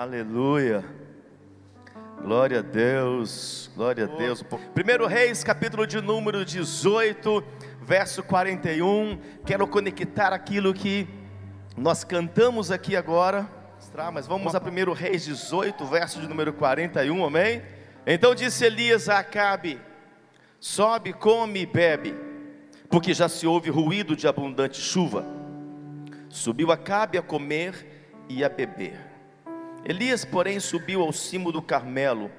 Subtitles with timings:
[0.00, 0.82] Aleluia.
[2.22, 4.42] Glória a Deus, glória a Deus.
[4.72, 7.44] Primeiro Reis, capítulo de número 18,
[7.82, 9.20] verso 41.
[9.44, 11.06] Quero conectar aquilo que
[11.76, 13.46] nós cantamos aqui agora,
[14.10, 17.60] mas vamos a primeiro Reis 18, verso de número 41, amém?
[18.06, 19.78] Então disse Elias a Acabe:
[20.58, 22.14] Sobe, come e bebe,
[22.88, 25.26] porque já se ouve ruído de abundante chuva.
[26.30, 29.09] Subiu Acabe a comer e a beber.
[29.84, 32.30] Elias, porém, subiu ao cimo do Carmelo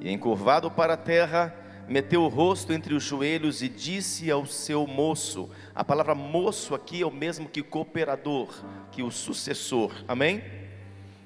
[0.00, 1.54] e, encurvado para a terra,
[1.88, 7.02] meteu o rosto entre os joelhos e disse ao seu moço: a palavra moço aqui
[7.02, 8.54] é o mesmo que cooperador,
[8.90, 10.44] que o sucessor, amém?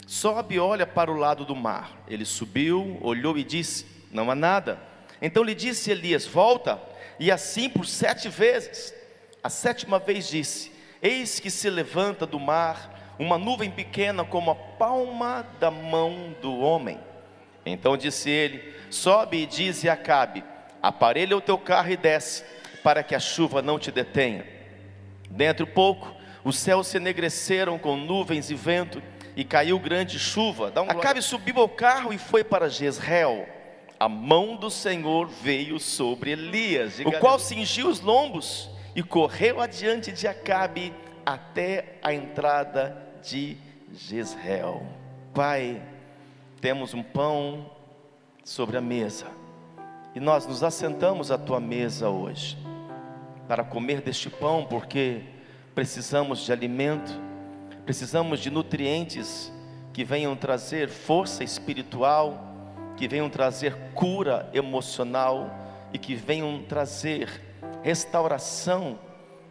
[0.07, 2.01] Sobe e olha para o lado do mar.
[2.07, 4.81] Ele subiu, olhou e disse: Não há nada.
[5.21, 6.81] Então lhe disse Elias: Volta,
[7.19, 8.95] e assim por sete vezes.
[9.43, 10.71] A sétima vez disse:
[11.03, 16.59] Eis que se levanta do mar uma nuvem pequena como a palma da mão do
[16.59, 16.99] homem.
[17.65, 20.45] Então disse ele: Sobe e dize a Acabe:
[20.83, 22.45] Aparelha o teu carro e desce,
[22.83, 24.47] para que a chuva não te detenha.
[25.29, 29.03] Dentro pouco, os céus se enegreceram com nuvens e vento,
[29.35, 30.73] e caiu grande chuva.
[30.77, 33.47] Um Acabe subiu ao carro e foi para Jezreel.
[33.99, 40.13] A mão do Senhor veio sobre Elias, o qual cingiu os lombos e correu adiante
[40.13, 40.93] de Acabe
[41.25, 43.57] até a entrada de
[43.93, 44.87] Jezreel.
[45.35, 45.83] Pai,
[46.61, 47.71] temos um pão
[48.45, 49.27] sobre a mesa
[50.15, 52.57] e nós nos assentamos à tua mesa hoje
[53.49, 55.23] para comer deste pão, porque
[55.75, 57.13] precisamos de alimento,
[57.85, 59.53] precisamos de nutrientes
[59.93, 62.39] que venham trazer força espiritual,
[62.97, 65.51] que venham trazer cura emocional
[65.93, 67.43] e que venham trazer
[67.83, 68.99] restauração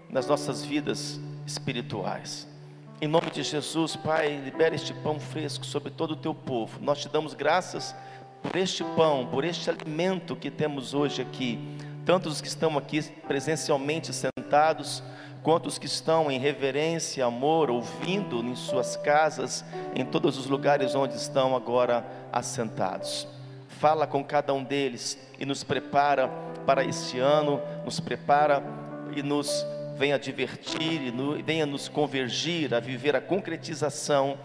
[0.10, 2.55] nas nossas vidas espirituais.
[3.02, 6.80] Em nome de Jesus, Pai, libera este pão fresco sobre todo o teu povo.
[6.82, 7.94] Nós te damos graças
[8.42, 11.60] por este pão, por este alimento que temos hoje aqui.
[12.06, 15.04] Tanto os que estão aqui presencialmente sentados,
[15.44, 20.96] quanto os que estão em reverência, amor, ouvindo em suas casas, em todos os lugares
[20.96, 23.28] onde estão agora assentados.
[23.68, 26.30] Fala com cada um deles e nos prepara
[26.66, 28.64] para este ano, nos prepara
[29.14, 34.38] e nos venha divertir e venha nos convergir a viver a concretização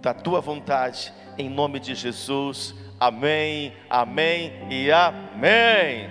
[0.00, 2.74] da tua vontade, em nome de Jesus.
[2.98, 6.08] Amém, amém e amém.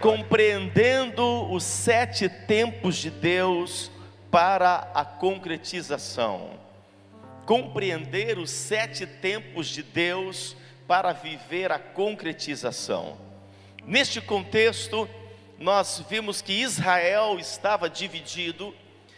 [0.00, 3.90] Compreendendo os sete tempos de Deus
[4.30, 6.58] para a concretização.
[7.44, 10.56] Compreender os sete tempos de Deus
[10.88, 13.18] para viver a concretização.
[13.86, 15.08] Neste contexto,
[15.62, 18.74] nós vimos que Israel estava dividido,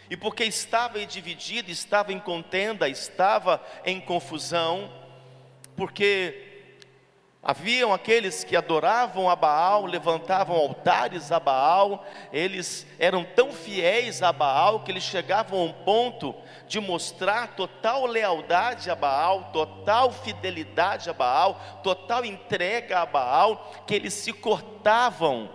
[0.07, 4.91] e porque estava dividido, estava em contenda, estava em confusão,
[5.75, 6.69] porque
[7.41, 14.31] haviam aqueles que adoravam a Baal, levantavam altares a Baal, eles eram tão fiéis a
[14.31, 16.35] Baal que eles chegavam a um ponto
[16.67, 23.95] de mostrar total lealdade a Baal, total fidelidade a Baal, total entrega a Baal, que
[23.95, 25.49] eles se cortavam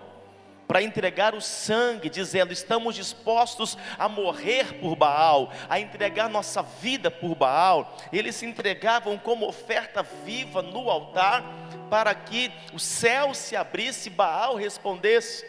[0.71, 7.11] para entregar o sangue, dizendo: estamos dispostos a morrer por Baal, a entregar nossa vida
[7.11, 7.97] por Baal.
[8.13, 11.43] Eles se entregavam como oferta viva no altar,
[11.91, 15.45] para que o céu se abrisse e Baal respondesse.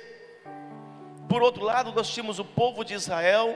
[1.30, 3.56] Por outro lado, nós tínhamos o povo de Israel,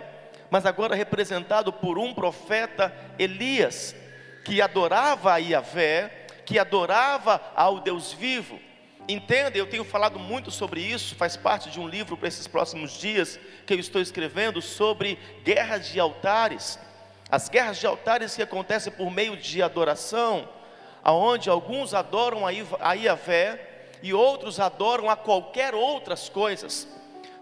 [0.52, 3.96] mas agora representado por um profeta, Elias,
[4.44, 8.60] que adorava a Yahvé, que adorava ao Deus vivo.
[9.08, 12.92] Entenda, eu tenho falado muito sobre isso, faz parte de um livro para esses próximos
[12.94, 16.80] dias que eu estou escrevendo sobre guerras de altares.
[17.30, 20.50] As guerras de altares que acontecem por meio de adoração,
[21.04, 26.88] aonde alguns adoram a Iavé e outros adoram a qualquer outras coisas.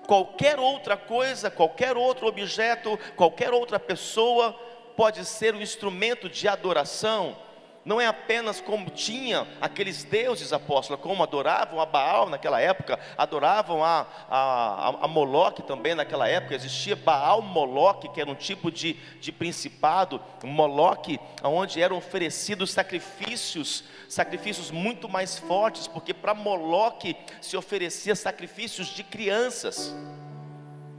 [0.05, 4.51] Qualquer outra coisa, qualquer outro objeto, qualquer outra pessoa
[4.97, 7.37] pode ser um instrumento de adoração
[7.85, 13.83] não é apenas como tinha aqueles deuses apóstolos, como adoravam a Baal naquela época, adoravam
[13.83, 18.93] a, a, a Moloque também naquela época, existia Baal Moloque, que era um tipo de,
[19.19, 27.57] de principado, Moloque, onde eram oferecidos sacrifícios, sacrifícios muito mais fortes, porque para Moloque se
[27.57, 29.93] oferecia sacrifícios de crianças.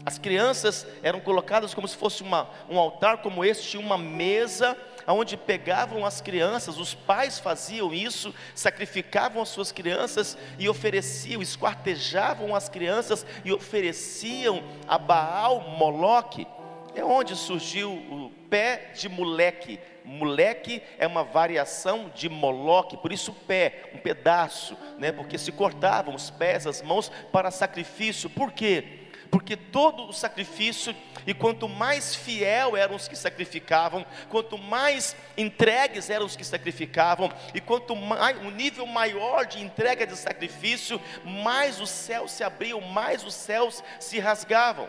[0.07, 4.77] As crianças eram colocadas como se fosse uma, um altar como este, tinha uma mesa
[5.13, 12.55] onde pegavam as crianças, os pais faziam isso, sacrificavam as suas crianças e ofereciam, esquartejavam
[12.55, 16.47] as crianças e ofereciam a Baal Moloque.
[16.95, 19.81] É onde surgiu o pé de moleque.
[20.05, 25.11] Moleque é uma variação de moloque, por isso pé, um pedaço, né?
[25.11, 28.31] Porque se cortavam os pés, as mãos para sacrifício.
[28.31, 29.04] Por quê?
[29.35, 30.95] Porque todo o sacrifício,
[31.27, 37.29] e quanto mais fiel eram os que sacrificavam, quanto mais entregues eram os que sacrificavam,
[37.53, 42.81] e quanto mais um nível maior de entrega de sacrifício, mais os céus se abriam,
[42.81, 44.89] mais os céus se rasgavam.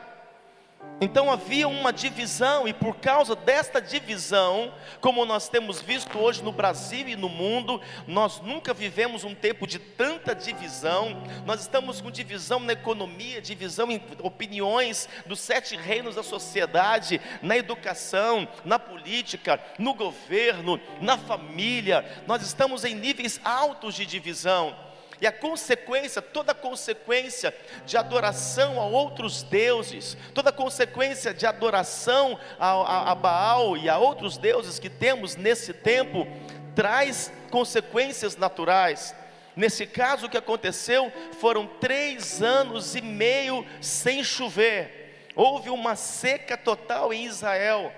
[1.02, 6.54] Então havia uma divisão, e por causa desta divisão, como nós temos visto hoje no
[6.54, 11.22] Brasil e no mundo, nós nunca vivemos um tempo de tanta divisão.
[11.46, 17.58] Nós estamos com divisão na economia, divisão em opiniões dos sete reinos da sociedade, na
[17.58, 22.24] educação, na política, no governo, na família.
[22.26, 24.85] Nós estamos em níveis altos de divisão.
[25.22, 32.72] E a consequência, toda consequência de adoração a outros deuses, toda consequência de adoração a,
[32.72, 36.28] a, a Baal e a outros deuses que temos nesse tempo,
[36.76, 39.16] traz consequências naturais.
[39.56, 46.58] Nesse caso, o que aconteceu foram três anos e meio sem chover, houve uma seca
[46.58, 47.94] total em Israel.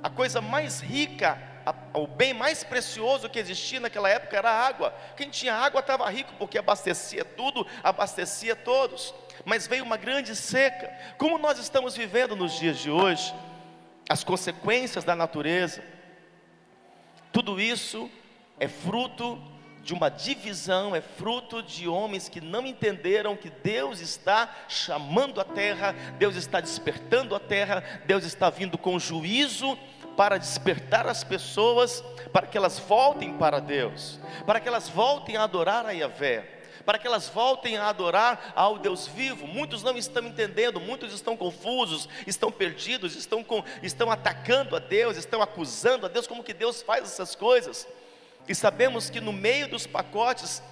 [0.00, 1.51] A coisa mais rica
[1.94, 4.94] o bem mais precioso que existia naquela época era a água.
[5.16, 9.14] Quem tinha água estava rico, porque abastecia tudo, abastecia todos.
[9.44, 10.90] Mas veio uma grande seca.
[11.18, 13.34] Como nós estamos vivendo nos dias de hoje,
[14.08, 15.82] as consequências da natureza,
[17.32, 18.10] tudo isso
[18.58, 19.40] é fruto
[19.82, 25.44] de uma divisão, é fruto de homens que não entenderam que Deus está chamando a
[25.44, 29.76] terra, Deus está despertando a terra, Deus está vindo com juízo
[30.16, 35.44] para despertar as pessoas, para que elas voltem para Deus, para que elas voltem a
[35.44, 39.46] adorar a Yahvé, para que elas voltem a adorar ao Deus vivo.
[39.46, 45.16] Muitos não estão entendendo, muitos estão confusos, estão perdidos, estão, com, estão atacando a Deus,
[45.16, 47.86] estão acusando a Deus, como que Deus faz essas coisas.
[48.48, 50.62] E sabemos que no meio dos pacotes,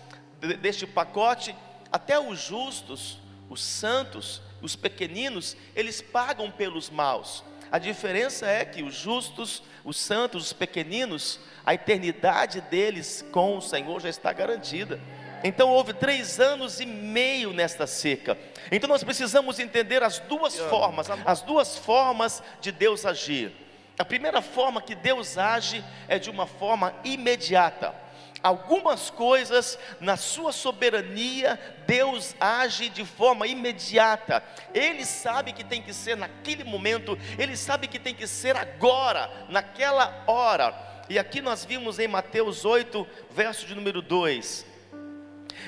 [0.61, 1.55] deste pacote,
[1.93, 7.45] até os justos, os santos, os pequeninos, eles pagam pelos maus.
[7.71, 13.63] A diferença é que os justos, os santos, os pequeninos, a eternidade deles com o
[13.63, 15.01] Senhor já está garantida.
[15.43, 18.37] Então houve três anos e meio nesta seca.
[18.71, 23.53] Então nós precisamos entender as duas formas, as duas formas de Deus agir.
[23.99, 27.95] A primeira forma que Deus age é de uma forma imediata
[28.43, 34.43] algumas coisas na sua soberania, Deus age de forma imediata.
[34.73, 39.31] Ele sabe que tem que ser naquele momento, ele sabe que tem que ser agora,
[39.49, 40.75] naquela hora.
[41.09, 44.65] E aqui nós vimos em Mateus 8, verso de número 2.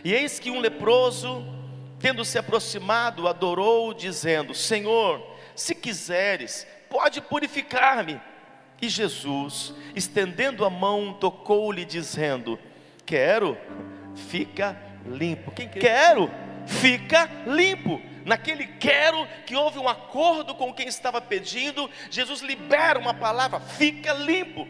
[0.04, 1.44] E eis que um leproso,
[1.98, 5.20] tendo se aproximado, adorou, dizendo: Senhor,
[5.54, 8.20] se quiseres, pode purificar-me.
[8.82, 12.58] E Jesus, estendendo a mão, tocou-lhe, dizendo:
[13.06, 13.56] Quero,
[14.29, 14.76] fica
[15.06, 15.52] limpo.
[15.52, 16.29] Quem quero,
[16.67, 18.02] fica limpo.
[18.25, 24.12] Naquele quero que houve um acordo com quem estava pedindo, Jesus libera uma palavra, fica
[24.14, 24.67] limpo.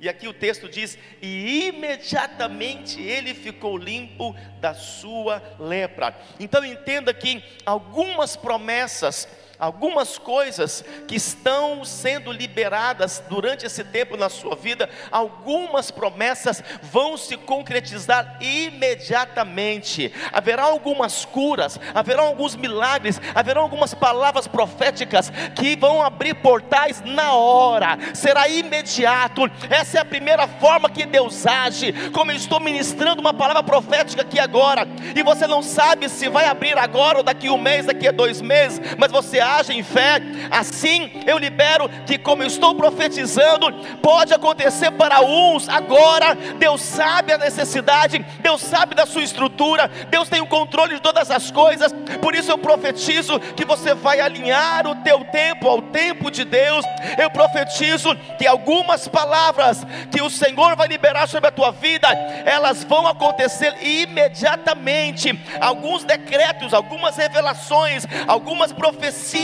[0.00, 6.16] E aqui o texto diz: e imediatamente ele ficou limpo da sua lepra.
[6.38, 9.26] Então entenda que algumas promessas
[9.58, 17.16] algumas coisas que estão sendo liberadas durante esse tempo na sua vida, algumas promessas vão
[17.16, 20.12] se concretizar imediatamente.
[20.32, 27.32] Haverá algumas curas, haverá alguns milagres, haverá algumas palavras proféticas que vão abrir portais na
[27.32, 29.42] hora, será imediato.
[29.68, 31.92] Essa é a primeira forma que Deus age.
[32.10, 36.46] Como eu estou ministrando uma palavra profética aqui agora, e você não sabe se vai
[36.46, 40.20] abrir agora ou daqui um mês, daqui a dois meses, mas você age em fé,
[40.50, 46.34] assim eu libero que, como eu estou profetizando, pode acontecer para uns agora.
[46.34, 51.30] Deus sabe a necessidade, Deus sabe da sua estrutura, Deus tem o controle de todas
[51.30, 56.30] as coisas, por isso eu profetizo que você vai alinhar o teu tempo ao tempo
[56.30, 56.84] de Deus.
[57.16, 62.08] Eu profetizo que algumas palavras que o Senhor vai liberar sobre a tua vida,
[62.44, 65.38] elas vão acontecer imediatamente.
[65.60, 69.37] Alguns decretos, algumas revelações, algumas profecias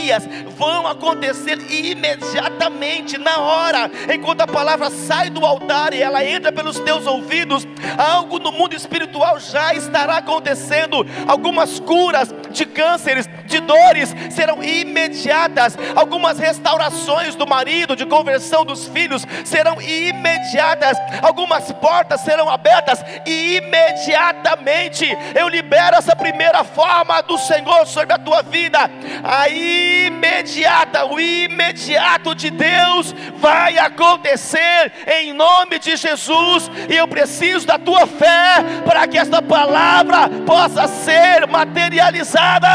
[0.57, 6.79] vão acontecer imediatamente, na hora, enquanto a palavra sai do altar e ela entra pelos
[6.79, 11.05] teus ouvidos, algo no mundo espiritual já estará acontecendo.
[11.27, 18.87] Algumas curas de cânceres, de dores serão imediatas, algumas restaurações do marido, de conversão dos
[18.87, 25.05] filhos serão imediatas, algumas portas serão abertas imediatamente.
[25.35, 28.89] Eu libero essa primeira forma do Senhor sobre a tua vida.
[29.23, 37.67] Aí imediata, o imediato de Deus vai acontecer em nome de Jesus, e eu preciso
[37.67, 42.67] da tua fé para que esta palavra possa ser materializada.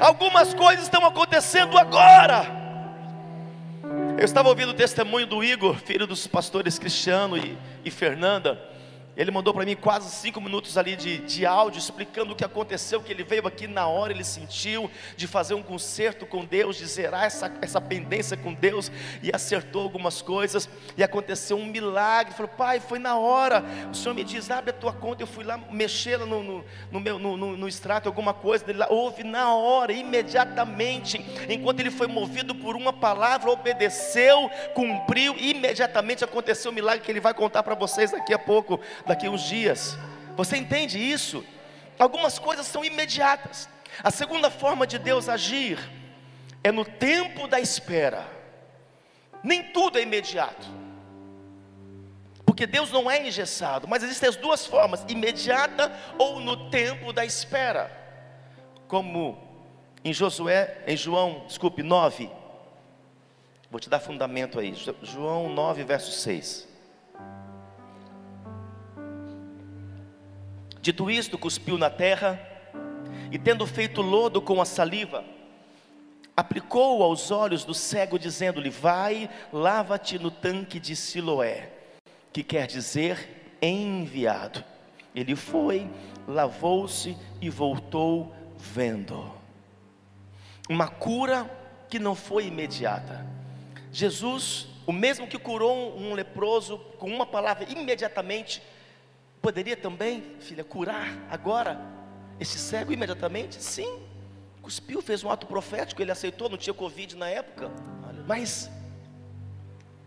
[0.00, 2.58] Algumas coisas estão acontecendo agora.
[4.16, 8.77] Eu estava ouvindo o testemunho do Igor, filho dos pastores Cristiano e, e Fernanda.
[9.18, 13.02] Ele mandou para mim quase cinco minutos ali de, de áudio explicando o que aconteceu,
[13.02, 16.86] que ele veio aqui na hora, ele sentiu de fazer um conserto com Deus, de
[16.86, 22.30] zerar essa, essa pendência com Deus e acertou algumas coisas e aconteceu um milagre.
[22.30, 23.64] Ele falou, pai, foi na hora.
[23.90, 25.24] O Senhor me diz, abre a tua conta.
[25.24, 28.64] Eu fui lá mexer no, no, no meu no, no, no, extrato, alguma coisa.
[28.68, 31.18] Ele lá, houve na hora, imediatamente.
[31.48, 37.18] Enquanto ele foi movido por uma palavra, obedeceu, cumpriu, imediatamente aconteceu o milagre que ele
[37.18, 39.98] vai contar para vocês daqui a pouco daqui uns dias.
[40.36, 41.44] Você entende isso?
[41.98, 43.68] Algumas coisas são imediatas.
[44.02, 45.78] A segunda forma de Deus agir
[46.62, 48.24] é no tempo da espera.
[49.42, 50.66] Nem tudo é imediato.
[52.44, 57.24] Porque Deus não é engessado, mas existem as duas formas, imediata ou no tempo da
[57.24, 57.90] espera.
[58.86, 59.38] Como
[60.04, 62.30] em Josué, em João, desculpe, 9.
[63.70, 64.74] Vou te dar fundamento aí.
[65.02, 66.67] João 9, verso 6.
[70.80, 72.40] Dito isto, cuspiu na terra
[73.30, 75.24] e, tendo feito lodo com a saliva,
[76.36, 81.70] aplicou aos olhos do cego, dizendo-lhe: Vai, lava-te no tanque de Siloé,
[82.32, 84.64] que quer dizer enviado.
[85.14, 85.90] Ele foi,
[86.26, 89.32] lavou-se e voltou vendo.
[90.68, 91.50] Uma cura
[91.88, 93.26] que não foi imediata.
[93.90, 98.62] Jesus, o mesmo que curou um leproso com uma palavra imediatamente,
[99.40, 101.80] Poderia também, filha, curar agora
[102.40, 103.62] esse cego imediatamente?
[103.62, 104.02] Sim.
[104.60, 107.70] Cuspiu, fez um ato profético, ele aceitou, não tinha Covid na época.
[108.26, 108.70] Mas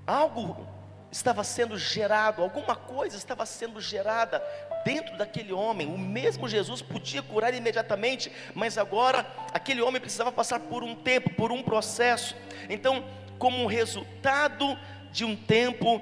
[0.06, 0.68] algo
[1.12, 4.42] estava sendo gerado, alguma coisa estava sendo gerada
[4.86, 5.88] dentro daquele homem.
[5.88, 11.32] O mesmo Jesus podia curar imediatamente, mas agora aquele homem precisava passar por um tempo,
[11.32, 12.36] por um processo.
[12.70, 13.04] Então,
[13.38, 14.78] como resultado
[15.12, 16.02] de um tempo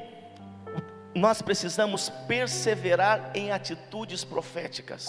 [1.20, 5.06] nós precisamos perseverar em atitudes proféticas.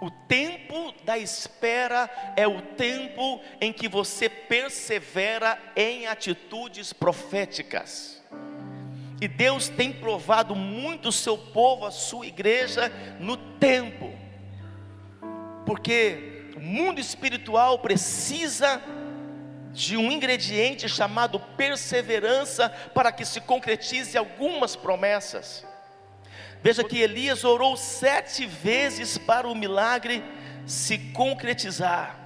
[0.00, 8.22] O tempo da espera é o tempo em que você persevera em atitudes proféticas.
[9.20, 14.12] E Deus tem provado muito o seu povo, a sua igreja, no tempo,
[15.64, 18.82] porque o mundo espiritual precisa
[19.74, 25.66] de um ingrediente chamado perseverança para que se concretize algumas promessas.
[26.62, 30.24] Veja que Elias orou sete vezes para o milagre
[30.64, 32.20] se concretizar.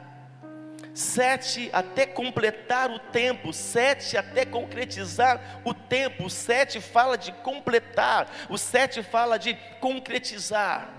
[0.95, 6.27] Sete até completar o tempo, sete até concretizar o tempo.
[6.27, 10.98] O sete fala de completar, o sete fala de concretizar.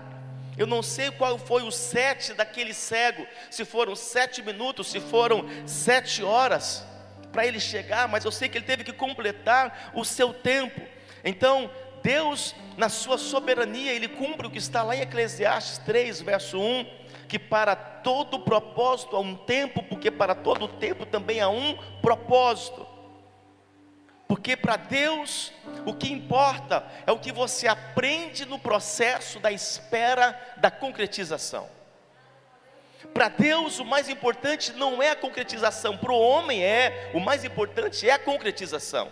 [0.60, 5.46] Eu não sei qual foi o sete daquele cego, se foram sete minutos, se foram
[5.64, 6.84] sete horas
[7.32, 10.78] para ele chegar, mas eu sei que ele teve que completar o seu tempo.
[11.24, 11.70] Então,
[12.02, 16.84] Deus, na sua soberania, Ele cumpre o que está lá em Eclesiastes 3, verso 1,
[17.26, 22.86] que para todo propósito há um tempo, porque para todo tempo também há um propósito.
[24.30, 25.52] Porque para Deus
[25.84, 31.68] o que importa é o que você aprende no processo da espera da concretização.
[33.12, 37.44] Para Deus o mais importante não é a concretização, para o homem é, o mais
[37.44, 39.10] importante é a concretização.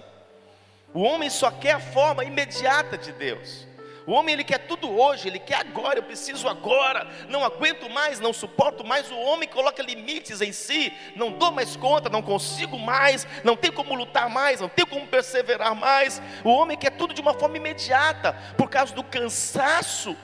[0.94, 3.66] O homem só quer a forma imediata de Deus.
[4.08, 8.18] O homem ele quer tudo hoje, ele quer agora, eu preciso agora, não aguento mais,
[8.18, 9.10] não suporto mais.
[9.10, 13.70] O homem coloca limites em si, não dou mais conta, não consigo mais, não tem
[13.70, 16.22] como lutar mais, não tem como perseverar mais.
[16.42, 20.16] O homem quer tudo de uma forma imediata, por causa do cansaço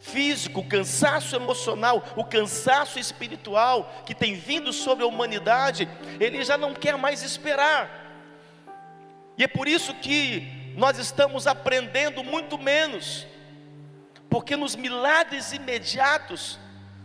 [0.00, 6.58] físico, o cansaço emocional, o cansaço espiritual que tem vindo sobre a humanidade, ele já
[6.58, 8.10] não quer mais esperar.
[9.38, 13.26] E é por isso que nós estamos aprendendo muito menos,
[14.28, 16.58] porque nos milagres imediatos,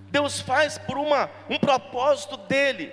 [0.09, 2.91] Deus faz por uma, um propósito dele.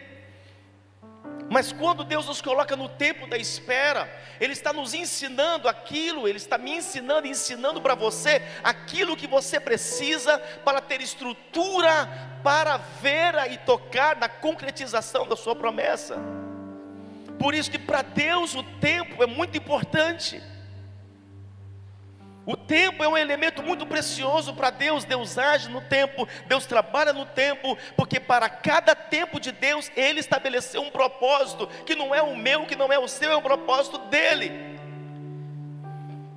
[1.48, 6.38] Mas quando Deus nos coloca no tempo da espera, Ele está nos ensinando aquilo, Ele
[6.38, 12.08] está me ensinando, ensinando para você aquilo que você precisa para ter estrutura
[12.42, 16.16] para ver e tocar na concretização da sua promessa.
[17.38, 20.42] Por isso que para Deus o tempo é muito importante.
[22.46, 25.04] O tempo é um elemento muito precioso para Deus.
[25.04, 30.20] Deus age no tempo, Deus trabalha no tempo, porque para cada tempo de Deus, Ele
[30.20, 33.42] estabeleceu um propósito, que não é o meu, que não é o seu, é um
[33.42, 34.76] propósito dele.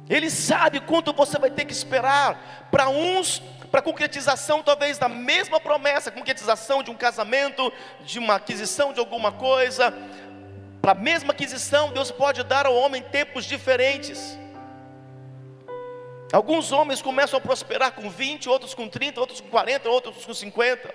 [0.10, 2.68] Ele sabe quanto você vai ter que esperar.
[2.72, 3.38] Para uns,
[3.70, 7.72] para concretização talvez da mesma promessa, concretização de um casamento,
[8.04, 9.94] de uma aquisição de alguma coisa.
[10.82, 14.40] Para a mesma aquisição, Deus pode dar ao homem tempos diferentes.
[16.32, 20.34] Alguns homens começam a prosperar com 20, outros com 30, outros com 40, outros com
[20.34, 20.94] 50.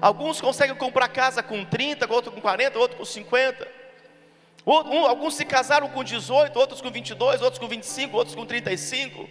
[0.00, 3.68] Alguns conseguem comprar casa com 30, outros com 40, outros com 50.
[4.64, 9.28] Alguns se casaram com 18, outros com 22, outros com 25, outros com 35.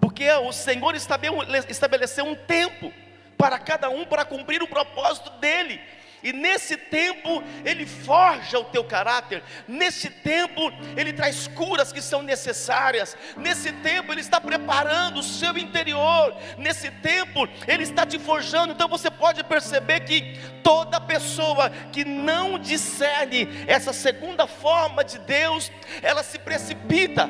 [0.00, 2.92] Porque o Senhor estabeleceu um tempo
[3.36, 5.80] para cada um para cumprir o propósito dele.
[6.22, 12.22] E nesse tempo ele forja o teu caráter, nesse tempo ele traz curas que são
[12.22, 18.72] necessárias, nesse tempo ele está preparando o seu interior, nesse tempo ele está te forjando.
[18.72, 25.70] Então você pode perceber que toda pessoa que não discerne essa segunda forma de Deus,
[26.02, 27.28] ela se precipita.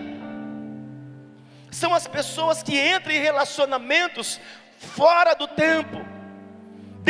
[1.71, 4.41] São as pessoas que entram em relacionamentos
[4.79, 6.16] fora do tempo.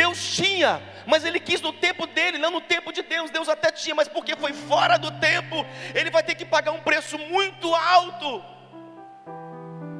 [0.01, 3.31] Deus tinha mas ele quis no tempo dele, não no tempo de Deus.
[3.31, 6.81] Deus até tinha, mas porque foi fora do tempo, ele vai ter que pagar um
[6.81, 8.43] preço muito alto.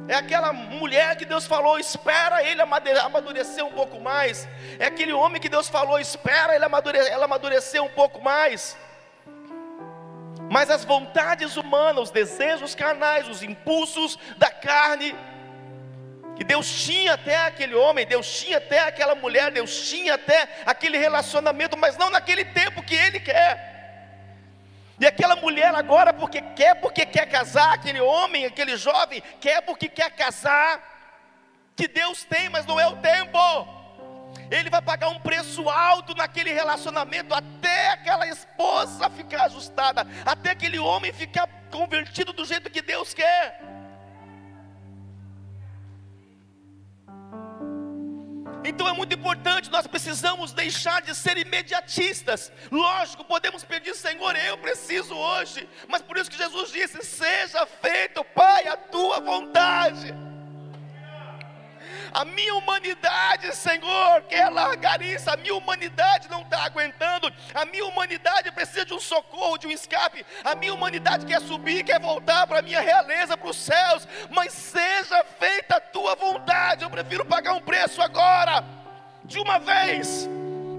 [0.06, 4.46] É aquela mulher que Deus falou, espera ele amadurecer um pouco mais.
[4.78, 8.76] É aquele homem que Deus falou, espera ele amadurecer, ela amadurecer um pouco mais.
[10.50, 15.14] Mas as vontades humanas, os desejos carnais, os impulsos da carne,
[16.38, 20.96] que Deus tinha até aquele homem, Deus tinha até aquela mulher, Deus tinha até aquele
[20.96, 23.66] relacionamento, mas não naquele tempo que Ele quer.
[25.00, 29.88] E aquela mulher agora, porque quer, porque quer casar, aquele homem, aquele jovem, quer porque
[29.88, 30.80] quer casar,
[31.74, 33.38] que Deus tem, mas não é o tempo.
[34.48, 40.78] Ele vai pagar um preço alto naquele relacionamento, até aquela esposa ficar ajustada, até aquele
[40.78, 43.77] homem ficar convertido do jeito que Deus quer.
[48.68, 52.52] Então é muito importante, nós precisamos deixar de ser imediatistas.
[52.70, 58.22] Lógico, podemos pedir, Senhor, eu preciso hoje, mas por isso que Jesus disse: Seja feito,
[58.22, 60.27] Pai, a tua vontade.
[62.12, 65.30] A minha humanidade, Senhor, quer largar isso.
[65.30, 67.32] A minha humanidade não está aguentando.
[67.54, 70.24] A minha humanidade precisa de um socorro, de um escape.
[70.44, 74.06] A minha humanidade quer subir, quer voltar para a minha realeza, para os céus.
[74.30, 76.84] Mas seja feita a tua vontade.
[76.84, 78.64] Eu prefiro pagar um preço agora,
[79.24, 80.28] de uma vez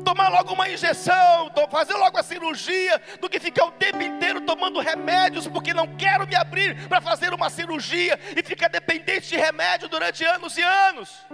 [0.09, 4.79] tomar logo uma injeção, fazer logo a cirurgia, do que ficar o tempo inteiro tomando
[4.79, 9.87] remédios, porque não quero me abrir para fazer uma cirurgia e ficar dependente de remédio
[9.87, 11.27] durante anos e anos.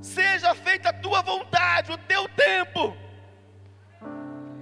[0.00, 3.03] Seja feita a tua vontade, o teu tempo.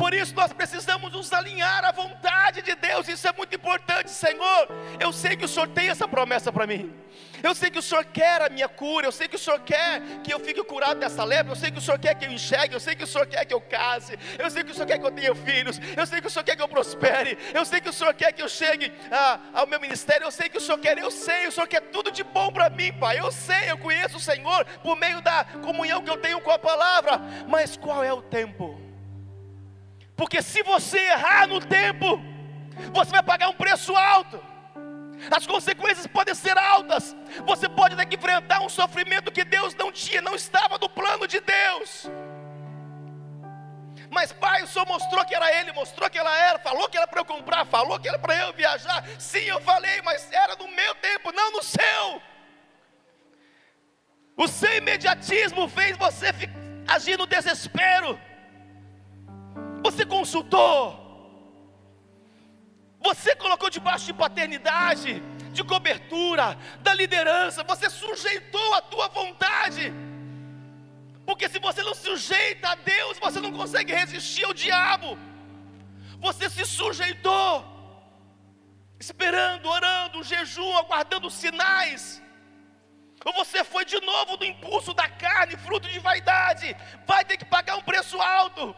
[0.03, 3.07] Por isso nós precisamos nos alinhar à vontade de Deus.
[3.07, 4.69] Isso é muito importante, Senhor.
[4.99, 6.93] Eu sei que o Senhor tem essa promessa para mim.
[7.41, 9.07] Eu sei que o Senhor quer a minha cura.
[9.07, 11.53] Eu sei que o Senhor quer que eu fique curado dessa lepra.
[11.53, 12.75] Eu sei que o Senhor quer que eu enxergue.
[12.75, 14.19] Eu sei que o Senhor quer que eu case.
[14.37, 15.81] Eu sei que o Senhor quer que eu tenha filhos.
[15.97, 17.39] Eu sei que o Senhor quer que eu prospere.
[17.55, 20.25] Eu sei que o Senhor quer que eu chegue a, ao meu ministério.
[20.25, 20.99] Eu sei que o Senhor quer.
[20.99, 21.47] Eu sei.
[21.47, 23.21] O Senhor quer tudo de bom para mim, Pai.
[23.21, 23.71] Eu sei.
[23.71, 27.21] Eu conheço o Senhor por meio da comunhão que eu tenho com a palavra.
[27.47, 28.82] Mas qual é o tempo?
[30.23, 32.23] Porque se você errar no tempo,
[32.93, 34.41] você vai pagar um preço alto.
[35.29, 37.17] As consequências podem ser altas.
[37.45, 41.27] Você pode ter que enfrentar um sofrimento que Deus não tinha, não estava no plano
[41.27, 42.09] de Deus.
[44.13, 47.09] Mas pai, o Senhor mostrou que era Ele, mostrou que ela era, falou que era
[47.09, 49.05] para eu comprar, falou que era para eu viajar.
[49.19, 52.23] Sim, eu falei, mas era no meu tempo, não no seu.
[54.37, 56.29] O seu imediatismo fez você
[56.87, 58.17] agir no desespero.
[59.83, 61.03] Você consultou?
[63.01, 65.21] Você colocou debaixo de paternidade,
[65.53, 69.93] de cobertura, da liderança, você sujeitou a tua vontade.
[71.27, 75.19] Porque se você não sujeita a Deus, você não consegue resistir ao diabo.
[76.21, 77.65] Você se sujeitou,
[79.01, 82.23] esperando, orando, jejum, aguardando sinais.
[83.25, 87.45] Ou você foi de novo do impulso da carne, fruto de vaidade, vai ter que
[87.45, 88.75] pagar um preço alto.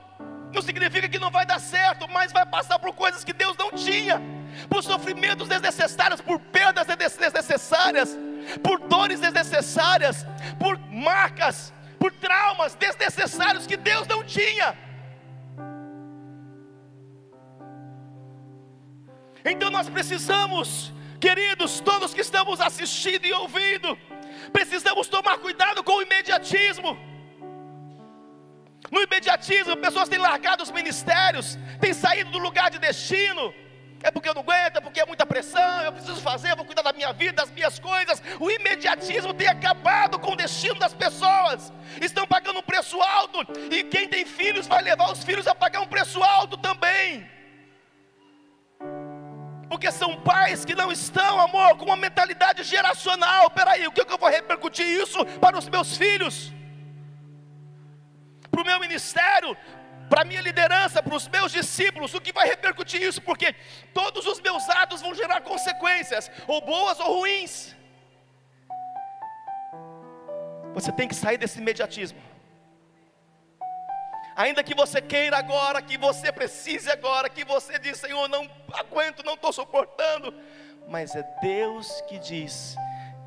[0.54, 3.72] Não significa que não vai dar certo, mas vai passar por coisas que Deus não
[3.72, 4.22] tinha,
[4.68, 8.16] por sofrimentos desnecessários, por perdas desnecessárias,
[8.62, 10.24] por dores desnecessárias,
[10.58, 14.78] por marcas, por traumas desnecessários que Deus não tinha.
[19.44, 23.96] Então nós precisamos Queridos, todos que estamos assistindo e ouvindo,
[24.52, 26.98] precisamos tomar cuidado com o imediatismo.
[28.94, 33.52] No imediatismo, pessoas têm largado os ministérios, têm saído do lugar de destino.
[34.00, 36.64] É porque eu não aguento, é porque é muita pressão, eu preciso fazer, eu vou
[36.64, 38.22] cuidar da minha vida, das minhas coisas.
[38.38, 41.72] O imediatismo tem acabado com o destino das pessoas.
[42.00, 45.80] Estão pagando um preço alto, e quem tem filhos vai levar os filhos a pagar
[45.80, 47.28] um preço alto também.
[49.68, 53.50] Porque são pais que não estão, amor, com uma mentalidade geracional.
[53.50, 56.54] Peraí, o que, é que eu vou repercutir isso para os meus filhos?
[58.54, 59.56] Para o meu ministério,
[60.08, 63.20] para a minha liderança, para os meus discípulos, o que vai repercutir isso?
[63.20, 63.52] Porque
[63.92, 67.74] todos os meus atos vão gerar consequências, ou boas ou ruins.
[70.72, 72.20] Você tem que sair desse imediatismo.
[74.36, 79.24] Ainda que você queira agora, que você precise agora, que você diz, Senhor, não aguento,
[79.24, 80.32] não estou suportando.
[80.88, 82.76] Mas é Deus que diz: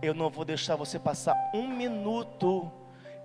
[0.02, 2.72] Eu não vou deixar você passar um minuto,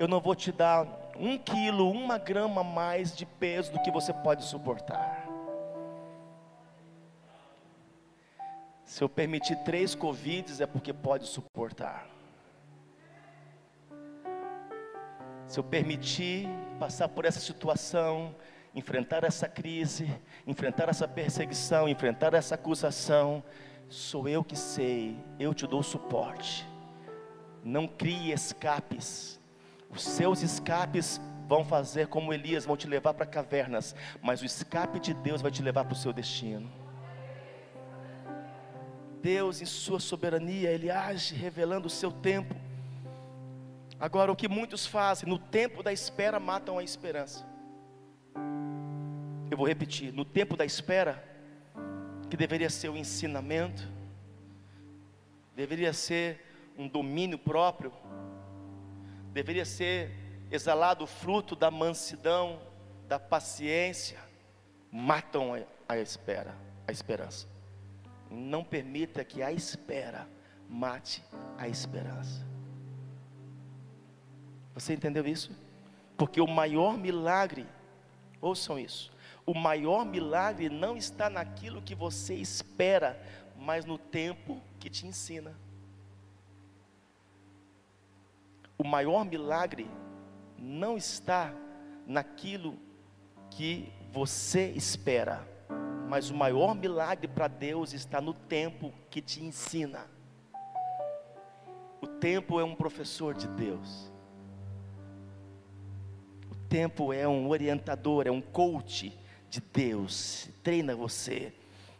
[0.00, 4.12] eu não vou te dar um quilo, uma grama mais de peso do que você
[4.12, 5.29] pode suportar.
[8.85, 12.07] Se eu permitir três Covids, é porque pode suportar.
[15.46, 16.48] Se eu permitir
[16.79, 18.35] passar por essa situação,
[18.75, 20.09] enfrentar essa crise,
[20.46, 23.42] enfrentar essa perseguição, enfrentar essa acusação,
[23.88, 26.66] sou eu que sei, eu te dou suporte.
[27.62, 29.40] Não crie escapes,
[29.92, 34.98] os seus escapes vão fazer como Elias, vão te levar para cavernas, mas o escape
[34.98, 36.70] de Deus vai te levar para o seu destino.
[39.20, 42.55] Deus, em Sua soberania, Ele age revelando o seu tempo.
[44.00, 47.46] Agora, o que muitos fazem, no tempo da espera, matam a esperança.
[49.48, 51.22] Eu vou repetir: no tempo da espera,
[52.28, 53.88] que deveria ser o ensinamento,
[55.55, 56.40] deveria ser
[56.76, 57.92] um domínio próprio,
[59.32, 60.10] deveria ser
[60.50, 62.60] exalado o fruto da mansidão,
[63.08, 64.18] da paciência,
[64.90, 65.54] matam
[65.88, 66.54] a, espera,
[66.86, 67.48] a esperança.
[68.30, 70.28] Não permita que a espera
[70.68, 71.22] mate
[71.58, 72.46] a esperança.
[74.74, 75.50] Você entendeu isso?
[76.16, 77.66] Porque o maior milagre,
[78.40, 79.12] ouçam isso,
[79.44, 83.20] o maior milagre não está naquilo que você espera,
[83.56, 85.54] mas no tempo que te ensina.
[88.78, 89.88] O maior milagre
[90.58, 91.52] não está
[92.06, 92.78] naquilo
[93.50, 95.46] que você espera,
[96.08, 100.06] mas o maior milagre para Deus está no tempo que te ensina.
[102.00, 104.12] O tempo é um professor de Deus.
[106.50, 110.48] O tempo é um orientador, é um coach de Deus.
[110.62, 111.52] Treina você.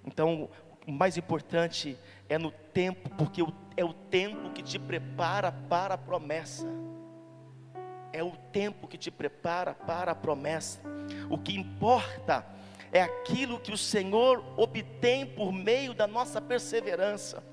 [0.05, 0.49] Então,
[0.87, 1.97] o mais importante
[2.33, 3.43] é no tempo, porque
[3.77, 6.67] é o tempo que te prepara para a promessa.
[8.11, 10.81] É o tempo que te prepara para a promessa.
[11.29, 12.47] O que importa
[12.91, 17.45] é aquilo que o Senhor obtém por meio da nossa perseverança.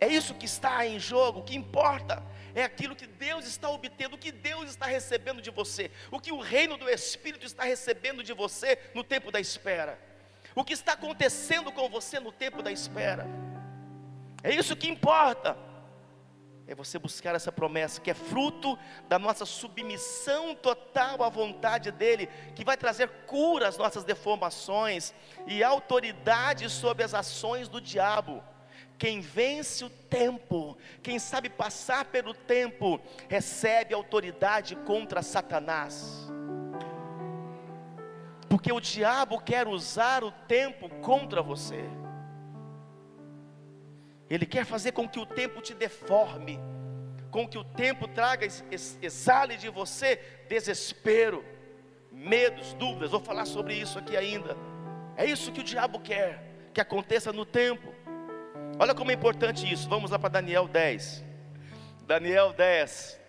[0.00, 1.38] É isso que está em jogo.
[1.40, 2.20] O que importa
[2.52, 6.32] é aquilo que Deus está obtendo, o que Deus está recebendo de você, o que
[6.32, 10.09] o reino do Espírito está recebendo de você no tempo da espera
[10.54, 13.26] o que está acontecendo com você no tempo da espera.
[14.42, 15.56] É isso que importa.
[16.66, 22.28] É você buscar essa promessa que é fruto da nossa submissão total à vontade dEle,
[22.54, 25.12] que vai trazer cura às nossas deformações
[25.48, 28.42] e autoridade sobre as ações do diabo.
[28.96, 36.30] Quem vence o tempo, quem sabe passar pelo tempo, recebe autoridade contra Satanás
[38.50, 41.84] porque o diabo quer usar o tempo contra você.
[44.28, 46.58] Ele quer fazer com que o tempo te deforme,
[47.30, 48.44] com que o tempo traga,
[49.00, 50.16] exale de você
[50.48, 51.44] desespero,
[52.10, 53.12] medos, dúvidas.
[53.12, 54.56] Vou falar sobre isso aqui ainda.
[55.16, 56.42] É isso que o diabo quer,
[56.74, 57.94] que aconteça no tempo.
[58.80, 59.88] Olha como é importante isso.
[59.88, 61.24] Vamos lá para Daniel 10.
[62.04, 63.20] Daniel 10.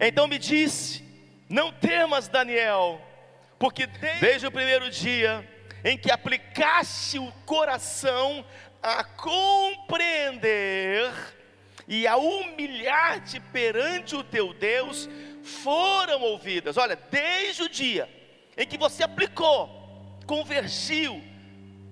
[0.00, 1.04] Então me disse:
[1.46, 3.02] Não temas, Daniel
[3.58, 3.86] porque
[4.20, 5.46] desde o primeiro dia
[5.84, 8.44] em que aplicaste o coração
[8.82, 10.48] a compreender
[11.86, 15.08] e a humilhar-te perante o teu Deus,
[15.42, 16.76] foram ouvidas.
[16.76, 18.08] Olha, desde o dia
[18.56, 19.68] em que você aplicou,
[20.26, 21.22] convergiu,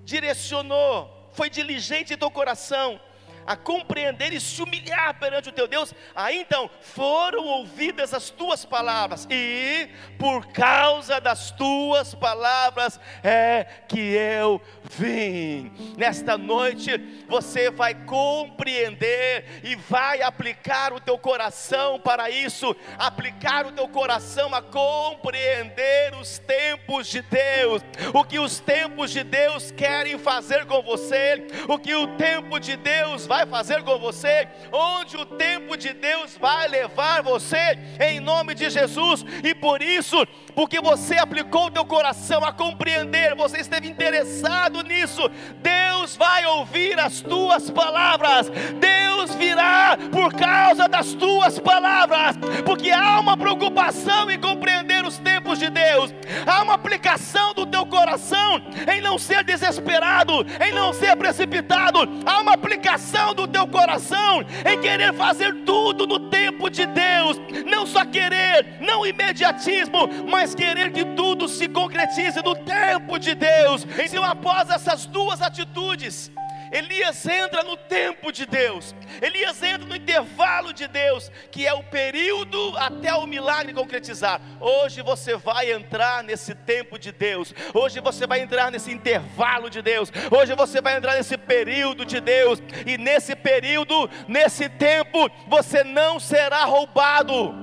[0.04, 3.00] direcionou, foi diligente em teu coração,
[3.46, 8.64] a compreender e se humilhar perante o teu Deus, aí então foram ouvidas as tuas
[8.64, 15.72] palavras, e por causa das tuas palavras é que eu vim.
[15.96, 23.72] Nesta noite você vai compreender e vai aplicar o teu coração para isso, aplicar o
[23.72, 27.82] teu coração a compreender os tempos de Deus,
[28.14, 32.76] o que os tempos de Deus querem fazer com você, o que o tempo de
[32.76, 38.54] Deus vai fazer com você, onde o tempo de Deus vai levar você, em nome
[38.54, 40.16] de Jesus, e por isso,
[40.54, 46.98] porque você aplicou o teu coração a compreender, você esteve interessado nisso, Deus vai ouvir
[46.98, 54.40] as tuas palavras, Deus virá por causa das tuas palavras, porque há uma preocupação em
[54.40, 56.14] compreender os tempos de Deus,
[56.46, 62.40] há uma aplicação do teu coração em não ser desesperado, em não ser precipitado, há
[62.40, 68.04] uma aplicação do teu coração em querer fazer tudo no tempo de Deus, não só
[68.04, 73.86] querer, não imediatismo, mas querer que tudo se concretize no tempo de Deus.
[73.98, 76.30] Então, após essas duas atitudes,
[76.72, 81.82] Elias entra no tempo de Deus, Elias entra no intervalo de Deus, que é o
[81.82, 84.40] período até o milagre concretizar.
[84.60, 89.82] Hoje você vai entrar nesse tempo de Deus, hoje você vai entrar nesse intervalo de
[89.82, 95.84] Deus, hoje você vai entrar nesse período de Deus, e nesse período, nesse tempo, você
[95.84, 97.54] não será roubado,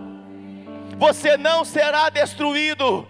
[0.98, 3.08] você não será destruído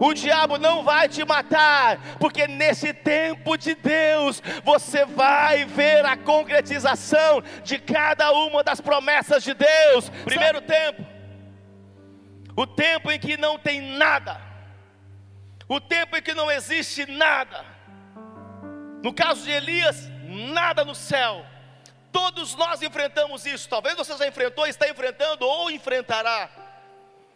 [0.00, 6.16] o diabo não vai te matar, porque nesse tempo de Deus você vai ver a
[6.16, 10.08] concretização de cada uma das promessas de Deus.
[10.24, 11.04] Primeiro tempo,
[12.56, 14.40] o tempo em que não tem nada,
[15.68, 17.64] o tempo em que não existe nada.
[19.02, 21.44] No caso de Elias, nada no céu.
[22.10, 23.68] Todos nós enfrentamos isso.
[23.68, 26.65] Talvez você já enfrentou, está enfrentando ou enfrentará.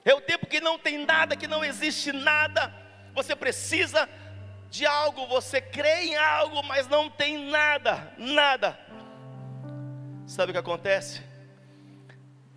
[0.04, 2.72] É o tempo que não tem nada, que não existe nada.
[3.14, 4.08] Você precisa
[4.70, 8.78] de algo, você crê em algo, mas não tem nada, nada.
[10.26, 11.22] Sabe o que acontece?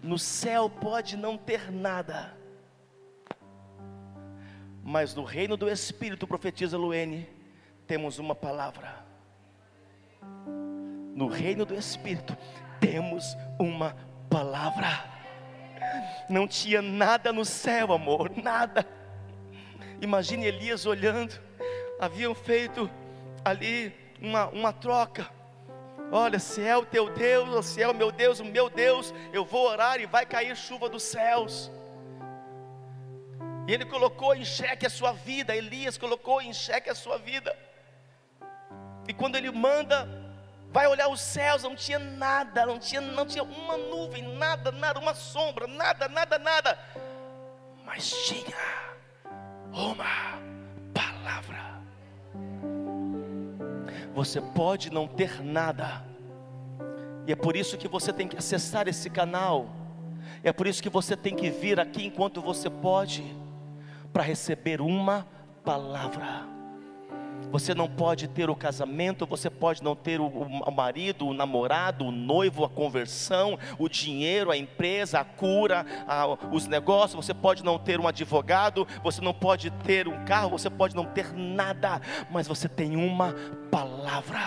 [0.01, 2.37] No céu pode não ter nada,
[4.83, 7.27] mas no reino do Espírito, profetiza Luene,
[7.87, 9.03] temos uma palavra.
[11.15, 12.35] No reino do Espírito,
[12.81, 13.95] temos uma
[14.29, 15.12] palavra
[16.29, 18.85] não tinha nada no céu, amor, nada.
[20.01, 21.39] Imagine Elias olhando,
[21.99, 22.89] haviam feito
[23.43, 25.29] ali uma, uma troca.
[26.11, 29.43] Olha, se é o teu Deus, se é o meu Deus, o meu Deus, eu
[29.43, 31.71] vou orar e vai cair chuva dos céus.
[33.67, 37.55] E ele colocou em xeque a sua vida, Elias colocou em xeque a sua vida.
[39.07, 40.22] E quando ele manda
[40.73, 44.99] vai olhar os céus, não tinha nada, não tinha, não tinha uma nuvem, nada, nada,
[44.99, 46.79] uma sombra, nada, nada, nada.
[47.85, 48.57] Mas tinha
[49.71, 50.41] uma
[50.91, 51.79] palavra.
[54.15, 56.03] Você pode não ter nada.
[57.27, 59.69] E é por isso que você tem que acessar esse canal.
[60.43, 63.23] É por isso que você tem que vir aqui enquanto você pode
[64.11, 65.27] para receber uma
[65.63, 66.52] palavra.
[67.53, 72.11] Você não pode ter o casamento, você pode não ter o, marido, o namorado, o
[72.11, 77.23] noivo, a conversão, o dinheiro, a empresa, a cura, a, os negócios.
[77.23, 81.05] Você pode não ter um advogado, você não pode ter um carro, você pode não
[81.05, 83.35] ter nada, mas você tem uma
[83.69, 84.39] palavra.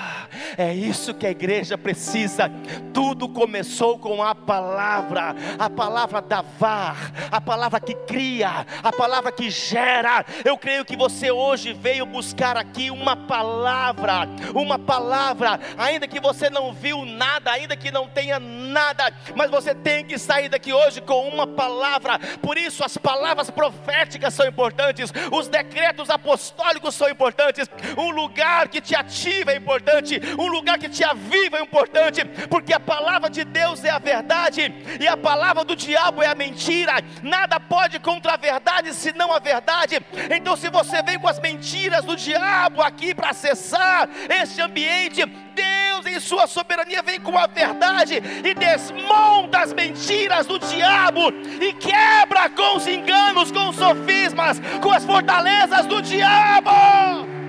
[0.59, 2.51] É isso que a igreja precisa.
[2.93, 9.31] Tudo começou com a palavra, a palavra da var, a palavra que cria, a palavra
[9.31, 10.27] que gera.
[10.45, 16.49] Eu creio que você hoje veio buscar aqui uma palavra, uma palavra, ainda que você
[16.49, 21.01] não viu nada, ainda que não tenha nada, mas você tem que sair daqui hoje
[21.01, 22.19] com uma palavra.
[22.41, 28.81] Por isso, as palavras proféticas são importantes, os decretos apostólicos são importantes, um lugar que
[28.81, 33.45] te ativa é importante, um lugar que te aviva é importante, porque a palavra de
[33.45, 36.95] Deus é a verdade e a palavra do diabo é a mentira.
[37.23, 40.01] Nada pode contra a verdade senão a verdade.
[40.35, 45.25] Então, se você vem com as mentiras do diabo, aqui para acessar este ambiente.
[45.25, 51.73] Deus, em Sua soberania, vem com a verdade e desmonta as mentiras do diabo e
[51.75, 56.71] quebra com os enganos, com os sofismas, com as fortalezas do diabo.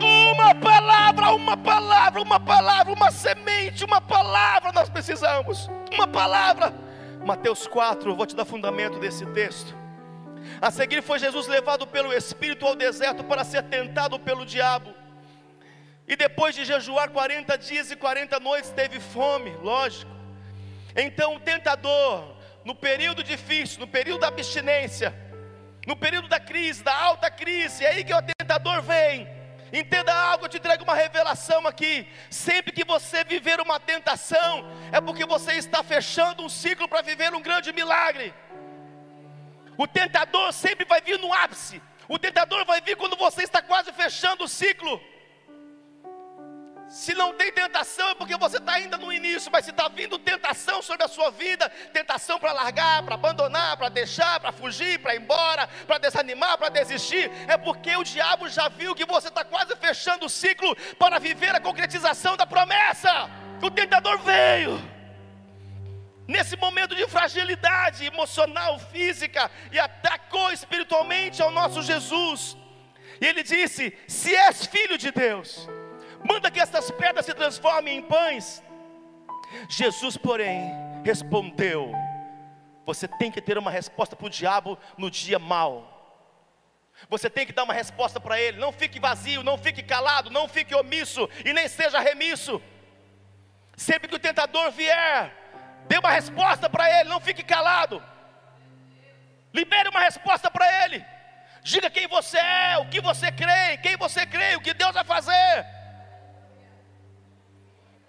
[0.01, 5.69] Uma palavra, uma palavra, uma palavra, uma semente, uma palavra nós precisamos.
[5.93, 6.73] Uma palavra.
[7.25, 9.75] Mateus 4, vou te dar fundamento desse texto.
[10.61, 14.93] A seguir foi Jesus levado pelo Espírito ao deserto para ser tentado pelo diabo.
[16.07, 20.09] E depois de jejuar 40 dias e 40 noites, teve fome, lógico.
[20.95, 25.13] Então o tentador, no período difícil, no período da abstinência,
[25.85, 29.27] no período da crise, da alta crise, é aí que o tentador vem.
[29.71, 32.07] Entenda algo, eu te entrego uma revelação aqui.
[32.29, 37.33] Sempre que você viver uma tentação, é porque você está fechando um ciclo para viver
[37.33, 38.33] um grande milagre.
[39.77, 41.81] O tentador sempre vai vir no ápice.
[42.07, 45.01] O tentador vai vir quando você está quase fechando o ciclo.
[46.89, 50.17] Se não tem tentação é porque você está ainda no início, mas se está vindo
[50.17, 55.13] tentação sobre a sua vida, tentação para largar, para abandonar, para deixar, para fugir, para
[55.13, 59.43] ir embora, para desanimar, para desistir, é porque o diabo já viu que você está
[59.43, 63.29] quase fechando o ciclo para viver a concretização da promessa.
[63.61, 64.79] O tentador veio.
[66.25, 72.57] Nesse momento de fragilidade emocional, física, e atacou espiritualmente ao nosso Jesus.
[73.19, 75.67] E ele disse: Se és filho de Deus,
[76.27, 78.61] manda que estas pedras se transformem em pães.
[79.69, 80.71] Jesus, porém,
[81.03, 81.91] respondeu:
[82.85, 85.93] Você tem que ter uma resposta para o diabo no dia mau.
[87.09, 88.57] Você tem que dar uma resposta para ele.
[88.57, 92.61] Não fique vazio, não fique calado, não fique omisso e nem seja remisso.
[93.75, 95.31] Sempre que o tentador vier,
[95.87, 98.03] dê uma resposta para ele, não fique calado.
[99.53, 101.05] Libere uma resposta para ele.
[101.61, 105.03] Diga quem você é, o que você crê, quem você crê, o que Deus vai
[105.03, 105.76] fazer.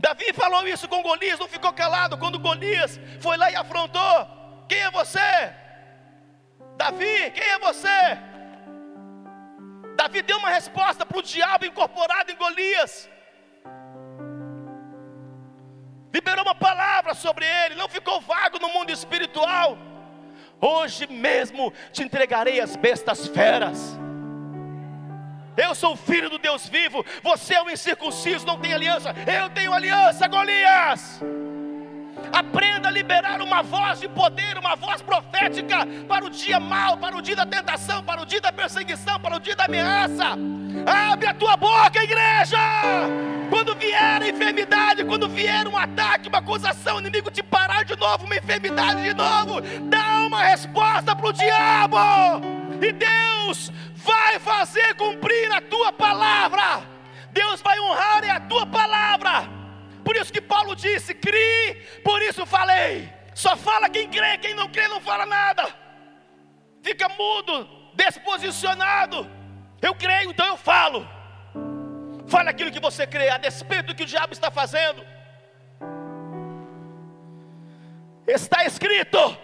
[0.00, 4.28] Davi falou isso com Golias, não ficou calado quando Golias foi lá e afrontou.
[4.68, 5.52] Quem é você?
[6.76, 8.18] Davi, quem é você?
[9.96, 13.10] Davi deu uma resposta para o diabo incorporado em Golias.
[16.14, 19.76] Liberou uma palavra sobre ele, não ficou vago no mundo espiritual.
[20.60, 23.98] Hoje mesmo te entregarei as bestas feras.
[25.58, 27.04] Eu sou filho do Deus vivo.
[27.20, 29.12] Você é um incircunciso, não tem aliança.
[29.26, 31.20] Eu tenho aliança, Golias.
[32.32, 37.16] Aprenda a liberar uma voz de poder, uma voz profética para o dia mau, para
[37.16, 40.36] o dia da tentação, para o dia da perseguição, para o dia da ameaça.
[41.10, 42.58] Abre a tua boca, igreja!
[43.50, 47.96] Quando vier a enfermidade, quando vier um ataque, uma acusação, o inimigo te parar de
[47.96, 51.96] novo, uma enfermidade de novo, dá uma resposta para o diabo.
[52.80, 56.82] E Deus vai fazer cumprir a tua palavra.
[57.32, 59.48] Deus vai honrar a tua palavra.
[60.04, 63.12] Por isso que Paulo disse: crie, por isso falei.
[63.34, 65.64] Só fala quem crê, quem não crê não fala nada.
[66.82, 69.28] Fica mudo, desposicionado.
[69.82, 71.06] Eu creio, então eu falo.
[72.26, 75.04] Fale aquilo que você crê, a despeito do que o diabo está fazendo.
[78.26, 79.36] Está escrito: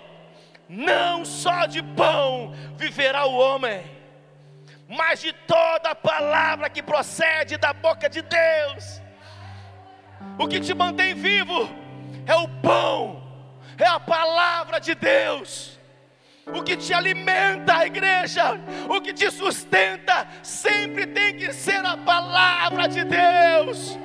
[0.69, 3.94] não só de pão viverá o homem
[4.89, 9.01] mas de toda palavra que procede da boca de Deus.
[10.39, 11.69] O que te mantém vivo
[12.27, 13.23] é o pão,
[13.79, 15.79] é a palavra de Deus.
[16.47, 21.97] O que te alimenta, a igreja, o que te sustenta, sempre tem que ser a
[21.97, 23.99] palavra de Deus.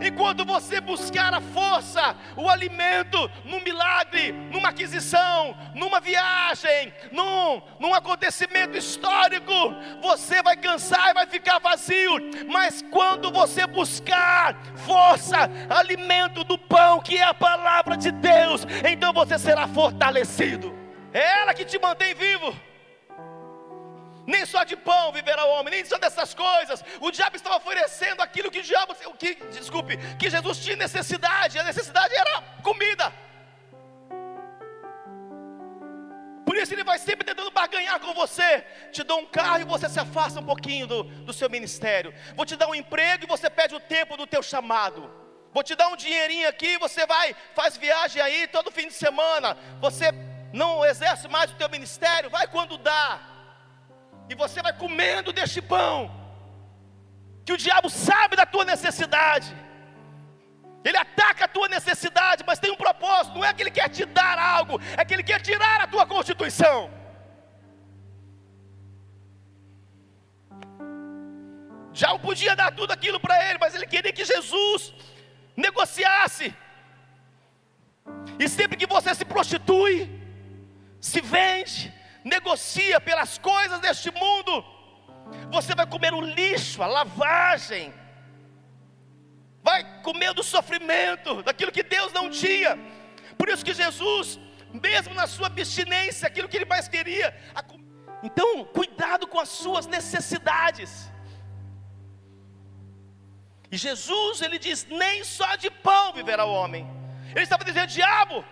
[0.00, 7.94] Enquanto você buscar a força, o alimento, num milagre, numa aquisição, numa viagem, num, num
[7.94, 9.52] acontecimento histórico,
[10.00, 12.18] você vai cansar e vai ficar vazio.
[12.48, 19.12] Mas quando você buscar força, alimento do pão, que é a palavra de Deus, então
[19.12, 20.76] você será fortalecido.
[21.12, 22.67] É ela que te mantém vivo
[24.28, 26.84] nem só de pão viverá o homem, nem só dessas coisas.
[27.00, 31.64] O diabo estava oferecendo aquilo que o diabo, que, desculpe, que Jesus tinha necessidade, a
[31.64, 33.10] necessidade era comida.
[36.44, 38.66] Por isso ele vai sempre tentando barganhar com você.
[38.92, 42.12] Te dou um carro e você se afasta um pouquinho do, do seu ministério.
[42.36, 45.10] Vou te dar um emprego e você perde o tempo do teu chamado.
[45.54, 49.56] Vou te dar um dinheirinho aqui, você vai, faz viagem aí todo fim de semana.
[49.80, 50.12] Você
[50.52, 53.27] não exerce mais o teu ministério, vai quando dá
[54.28, 56.10] e você vai comendo deste pão,
[57.44, 59.54] que o diabo sabe da tua necessidade,
[60.84, 64.04] ele ataca a tua necessidade, mas tem um propósito, não é que ele quer te
[64.04, 66.90] dar algo, é que ele quer tirar a tua constituição.
[71.92, 74.94] Já não podia dar tudo aquilo para ele, mas ele queria que Jesus
[75.56, 76.54] negociasse.
[78.38, 80.08] E sempre que você se prostitui,
[81.00, 81.92] se vende,
[82.24, 84.64] negocia pelas coisas deste mundo,
[85.50, 87.92] você vai comer o lixo, a lavagem,
[89.62, 92.78] vai comer do sofrimento, daquilo que Deus não tinha.
[93.36, 94.38] Por isso que Jesus,
[94.72, 97.34] mesmo na sua abstinência, aquilo que ele mais queria,
[98.22, 101.10] então cuidado com as suas necessidades.
[103.70, 106.86] E Jesus, ele diz: nem só de pão viverá o homem,
[107.34, 108.44] Ele estava dizendo: diabo,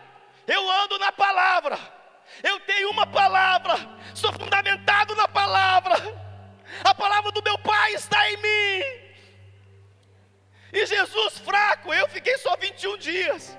[0.47, 1.78] eu ando na palavra,
[2.43, 3.74] eu tenho uma palavra,
[4.14, 5.95] sou fundamentado na palavra,
[6.85, 9.07] a palavra do meu pai está em mim.
[10.72, 13.57] E Jesus fraco, eu fiquei só 21 dias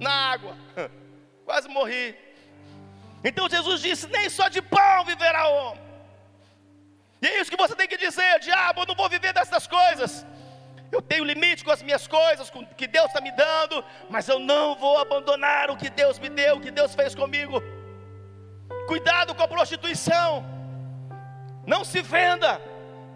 [0.00, 0.56] na água,
[1.44, 2.16] quase morri.
[3.22, 5.82] Então Jesus disse: Nem só de pão viverá o homem.
[7.20, 10.24] E é isso que você tem que dizer: diabo, eu não vou viver dessas coisas.
[10.90, 14.28] Eu tenho limite com as minhas coisas, com o que Deus está me dando, mas
[14.28, 17.62] eu não vou abandonar o que Deus me deu, o que Deus fez comigo.
[18.90, 20.44] Cuidado com a prostituição.
[21.64, 22.60] Não se venda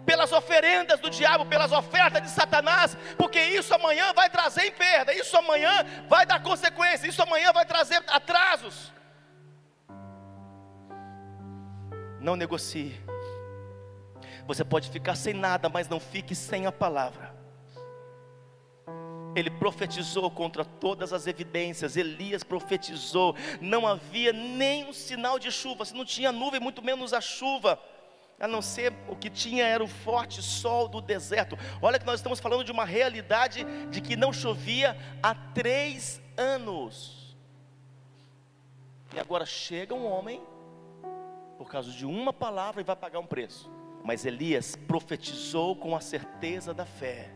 [0.05, 5.35] pelas oferendas do diabo, pelas ofertas de Satanás, porque isso amanhã vai trazer perda, isso
[5.35, 8.93] amanhã vai dar consequências, isso amanhã vai trazer atrasos.
[12.21, 12.95] Não negocie.
[14.47, 17.34] Você pode ficar sem nada, mas não fique sem a palavra.
[19.35, 21.97] Ele profetizou contra todas as evidências.
[21.97, 23.35] Elias profetizou.
[23.59, 25.83] Não havia nem um sinal de chuva.
[25.83, 27.79] Se não tinha nuvem, muito menos a chuva.
[28.39, 31.57] A não ser o que tinha era o forte sol do deserto.
[31.81, 37.35] Olha que nós estamos falando de uma realidade de que não chovia há três anos.
[39.13, 40.41] E agora chega um homem,
[41.57, 43.71] por causa de uma palavra, e vai pagar um preço.
[44.03, 47.34] Mas Elias profetizou com a certeza da fé.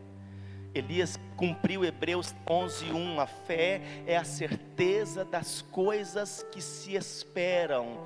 [0.74, 3.20] Elias cumpriu Hebreus 11:1.
[3.20, 7.98] A fé é a certeza das coisas que se esperam.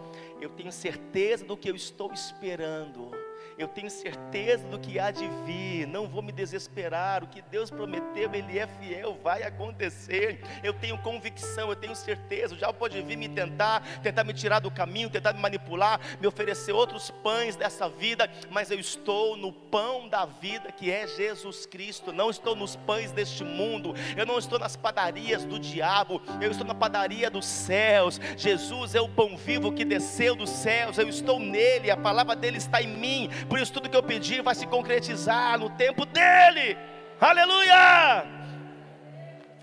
[0.41, 3.22] Eu tenho certeza do que eu estou esperando
[3.57, 7.69] eu tenho certeza do que há de vir, não vou me desesperar, o que Deus
[7.69, 10.41] prometeu, Ele é fiel, vai acontecer.
[10.63, 12.55] Eu tenho convicção, eu tenho certeza.
[12.55, 16.71] Já pode vir me tentar, tentar me tirar do caminho, tentar me manipular, me oferecer
[16.71, 22.11] outros pães dessa vida, mas eu estou no pão da vida que é Jesus Cristo,
[22.11, 26.65] não estou nos pães deste mundo, eu não estou nas padarias do diabo, eu estou
[26.65, 28.19] na padaria dos céus.
[28.37, 32.57] Jesus é o pão vivo que desceu dos céus, eu estou nele, a palavra dele
[32.57, 36.77] está em mim, por isso, tudo que eu pedir vai se concretizar no tempo dele.
[37.19, 38.25] Aleluia!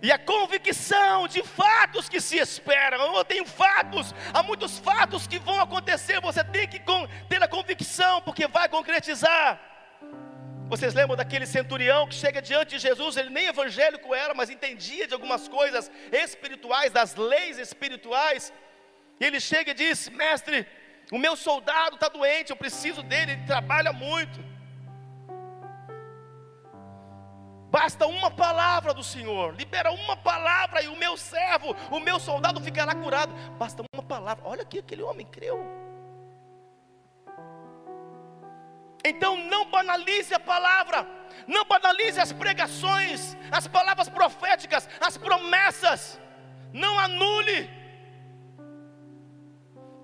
[0.02, 3.16] E a convicção de fatos que se esperam.
[3.16, 6.20] Eu tenho fatos, há muitos fatos que vão acontecer.
[6.20, 6.80] Você tem que
[7.28, 9.60] ter a convicção, porque vai concretizar.
[10.68, 13.16] Vocês lembram daquele centurião que chega diante de Jesus?
[13.16, 18.52] Ele nem evangélico era, mas entendia de algumas coisas espirituais, das leis espirituais.
[19.20, 20.66] Ele chega e diz: Mestre,
[21.10, 24.38] o meu soldado está doente, eu preciso dele, ele trabalha muito.
[27.70, 32.60] Basta uma palavra do Senhor, libera uma palavra e o meu servo, o meu soldado
[32.60, 33.32] ficará curado.
[33.58, 34.44] Basta uma palavra.
[34.44, 35.64] Olha aqui, aquele homem creu.
[39.04, 41.06] Então não banalize a palavra,
[41.46, 46.20] não banalize as pregações, as palavras proféticas, as promessas.
[46.72, 47.79] Não anule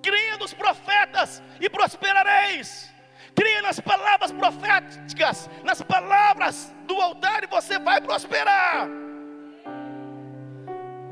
[0.07, 2.95] creia nos profetas e prosperareis.
[3.35, 8.89] Creia nas palavras proféticas, nas palavras do altar e você vai prosperar.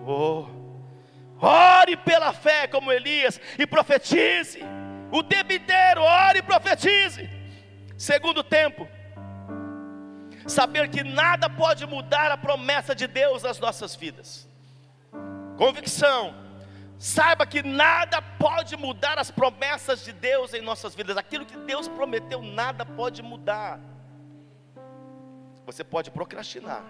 [0.06, 0.46] Oh,
[1.40, 4.60] ore pela fé como Elias e profetize.
[5.10, 7.28] O tempo inteiro, ore e profetize.
[7.98, 8.88] Segundo tempo,
[10.46, 14.48] saber que nada pode mudar a promessa de Deus nas nossas vidas.
[15.56, 16.43] Convicção,
[16.98, 21.16] Saiba que nada pode mudar as promessas de Deus em nossas vidas.
[21.16, 23.80] Aquilo que Deus prometeu, nada pode mudar.
[25.66, 26.84] Você pode procrastinar.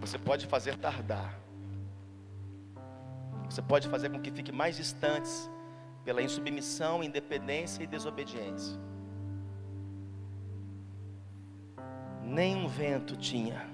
[0.00, 1.34] Você pode fazer tardar.
[3.48, 5.50] Você pode fazer com que fique mais distantes
[6.04, 8.78] pela insubmissão, independência e desobediência.
[12.22, 13.68] Nenhum vento tinha,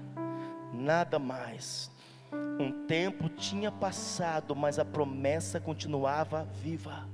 [0.73, 1.89] nada mais,
[2.31, 7.07] um tempo tinha passado, mas a promessa continuava viva.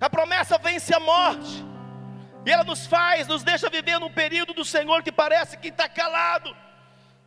[0.00, 1.64] A promessa vence a morte,
[2.46, 5.88] e ela nos faz, nos deixa viver num período do Senhor que parece que está
[5.88, 6.56] calado.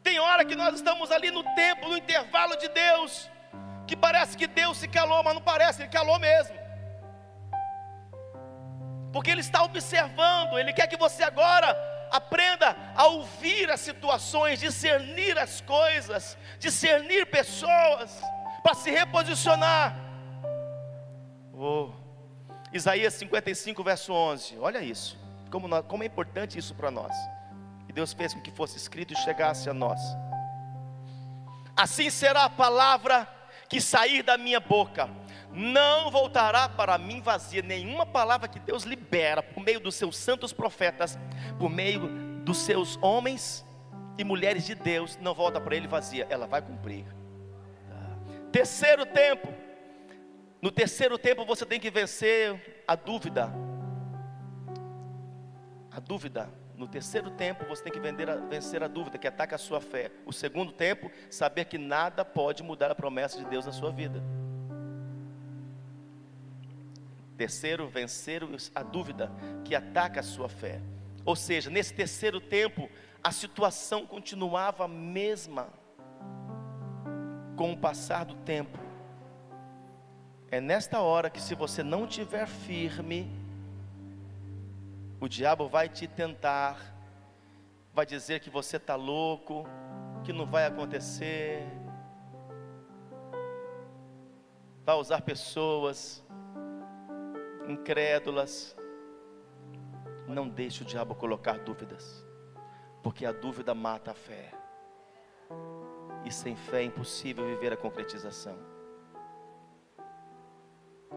[0.01, 3.29] Tem hora que nós estamos ali no tempo, no intervalo de Deus,
[3.85, 6.55] que parece que Deus se calou, mas não parece, Ele calou mesmo.
[9.13, 15.39] Porque Ele está observando, Ele quer que você agora Aprenda a ouvir as situações, discernir
[15.39, 18.21] as coisas, discernir pessoas,
[18.61, 19.95] para se reposicionar.
[21.53, 21.89] Oh,
[22.73, 24.57] Isaías 55, verso 11.
[24.59, 25.17] Olha isso,
[25.49, 27.15] como, nós, como é importante isso para nós.
[27.87, 29.99] E Deus fez com que fosse escrito e chegasse a nós.
[31.75, 33.27] Assim será a palavra
[33.67, 35.09] que sair da minha boca,
[35.53, 37.61] não voltará para mim vazia.
[37.61, 41.17] Nenhuma palavra que Deus libera por meio dos seus santos profetas,
[41.53, 42.07] por meio
[42.43, 43.65] dos seus homens
[44.17, 47.05] e mulheres de Deus não volta para ele vazia, ela vai cumprir.
[47.87, 48.17] Tá.
[48.51, 49.47] Terceiro tempo.
[50.61, 53.51] No terceiro tempo você tem que vencer a dúvida.
[55.91, 56.49] A dúvida.
[56.75, 60.11] No terceiro tempo você tem que a, vencer a dúvida que ataca a sua fé.
[60.25, 64.21] O segundo tempo, saber que nada pode mudar a promessa de Deus na sua vida.
[67.37, 68.43] Terceiro, vencer
[68.75, 69.31] a dúvida
[69.63, 70.79] que ataca a sua fé.
[71.25, 72.89] Ou seja, nesse terceiro tempo,
[73.23, 75.69] a situação continuava a mesma
[77.55, 78.79] com o passar do tempo.
[80.49, 83.31] É nesta hora que, se você não tiver firme,
[85.19, 86.77] o diabo vai te tentar,
[87.93, 89.65] vai dizer que você está louco,
[90.23, 91.63] que não vai acontecer,
[94.83, 96.23] vai usar pessoas
[97.67, 98.75] incrédulas.
[100.31, 102.25] Não deixe o diabo colocar dúvidas
[103.01, 104.51] porque a dúvida mata a fé.
[106.25, 108.55] E sem fé é impossível viver a concretização.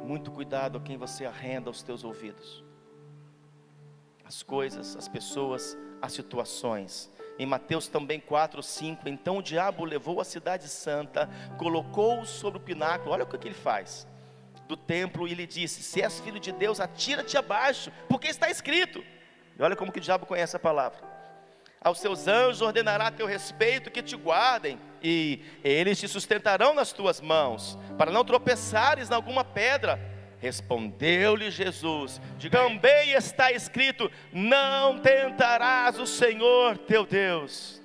[0.02, 2.64] Muito cuidado a quem você arrenda os teus ouvidos.
[4.24, 7.10] As coisas, as pessoas, as situações.
[7.38, 12.62] Em Mateus também 4, 5, então o diabo levou a cidade santa, colocou-o sobre o
[12.62, 14.06] pináculo, olha o que ele faz,
[14.66, 19.04] do templo, e lhe disse: Se és filho de Deus, atira-te abaixo, porque está escrito.
[19.58, 21.14] E olha como que o diabo conhece a palavra
[21.84, 27.20] aos seus anjos ordenará teu respeito que te guardem, e eles te sustentarão nas tuas
[27.20, 30.00] mãos, para não tropeçares em alguma pedra.
[30.40, 37.82] Respondeu-lhe Jesus: Também está escrito: Não tentarás o Senhor teu Deus.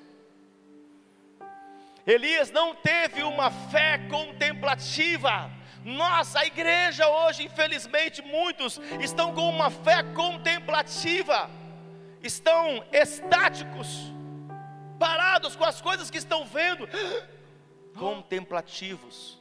[2.08, 5.52] Elias não teve uma fé contemplativa.
[5.98, 11.50] Nossa, a igreja hoje, infelizmente, muitos estão com uma fé contemplativa
[12.22, 14.12] estão estáticos,
[14.98, 16.88] parados com as coisas que estão vendo,
[17.98, 19.40] contemplativos,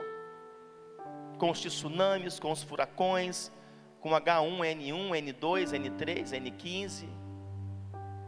[1.38, 3.51] com os tsunamis, com os furacões,
[4.01, 7.09] com H1N1, N2, N3, N15,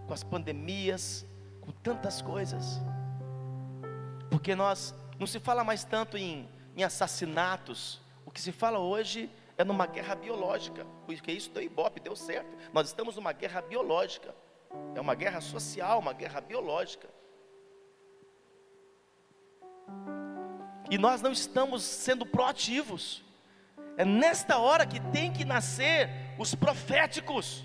[0.06, 1.26] com as pandemias,
[1.60, 2.80] com tantas coisas,
[4.30, 8.00] porque nós não se fala mais tanto em, em assassinatos,
[8.30, 9.28] o que se fala hoje
[9.58, 12.56] é numa guerra biológica, porque isso deu ibope, deu certo.
[12.72, 14.32] Nós estamos numa guerra biológica,
[14.94, 17.08] é uma guerra social, uma guerra biológica.
[20.88, 23.24] E nós não estamos sendo proativos.
[23.96, 26.08] É nesta hora que tem que nascer
[26.38, 27.64] os proféticos.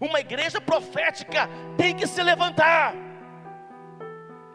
[0.00, 2.94] Uma igreja profética tem que se levantar.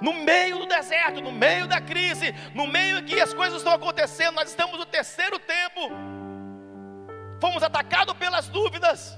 [0.02, 4.36] No meio do deserto, no meio da crise, no meio que as coisas estão acontecendo,
[4.36, 5.92] nós estamos no terceiro tempo
[7.40, 9.18] fomos atacados pelas dúvidas.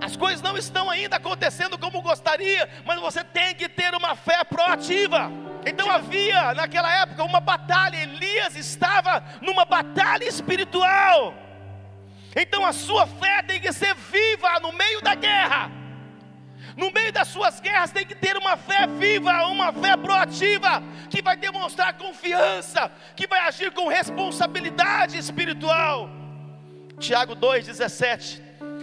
[0.00, 4.44] As coisas não estão ainda acontecendo como gostaria, mas você tem que ter uma fé
[4.44, 5.30] proativa.
[5.66, 11.34] Então havia naquela época uma batalha, Elias estava numa batalha espiritual.
[12.36, 15.70] Então a sua fé tem que ser viva no meio da guerra.
[16.76, 21.22] No meio das suas guerras tem que ter uma fé viva, uma fé proativa, que
[21.22, 26.08] vai demonstrar confiança, que vai agir com responsabilidade espiritual.
[26.98, 28.42] Tiago 2,17.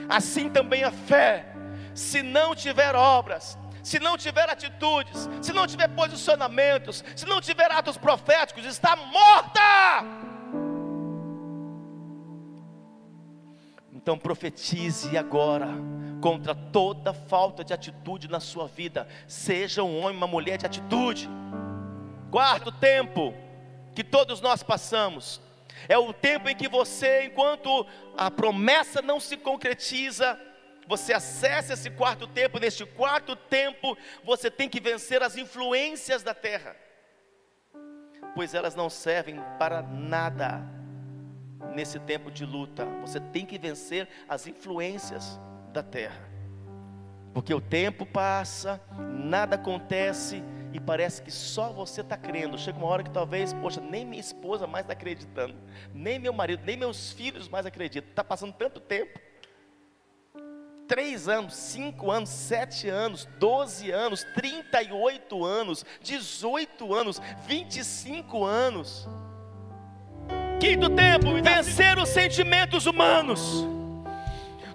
[0.10, 1.46] Assim também a fé,
[1.94, 7.72] se não tiver obras, se não tiver atitudes, se não tiver posicionamentos, se não tiver
[7.72, 10.31] atos proféticos, está morta.
[14.02, 15.68] Então profetize agora
[16.22, 19.08] contra toda falta de atitude na sua vida.
[19.28, 21.30] Seja um homem, uma mulher de atitude.
[22.32, 23.34] Quarto tempo
[23.94, 25.40] que todos nós passamos
[25.88, 27.86] é o tempo em que você, enquanto
[28.18, 30.40] a promessa não se concretiza,
[30.88, 32.60] você acessa esse quarto tempo.
[32.60, 36.76] Neste quarto tempo, você tem que vencer as influências da terra,
[38.34, 40.81] pois elas não servem para nada
[41.76, 42.86] nesse tempo de luta.
[43.02, 45.40] Você tem que vencer as influências
[45.72, 46.30] da terra,
[47.34, 50.44] porque o tempo passa, nada acontece
[50.74, 52.58] e parece que só você está crendo.
[52.58, 55.56] Chega uma hora que talvez, poxa, nem minha esposa mais está acreditando,
[55.94, 58.10] nem meu marido, nem meus filhos mais acreditam.
[58.10, 59.20] Está passando tanto tempo.
[60.88, 67.78] Três anos, cinco anos, sete anos, doze anos, trinta e oito anos, dezoito anos, vinte
[67.78, 69.08] e cinco anos.
[70.62, 73.68] Quinto tempo, vencer os sentimentos humanos.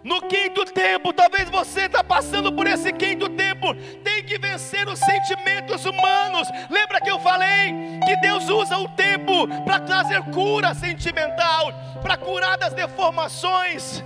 [0.02, 3.72] No quinto tempo, talvez você está passando por esse quinto tempo,
[4.02, 6.48] tem que vencer os sentimentos humanos.
[6.68, 7.72] Lembra que eu falei
[8.04, 11.72] que Deus usa o tempo para trazer cura sentimental,
[12.02, 14.02] para curar das deformações.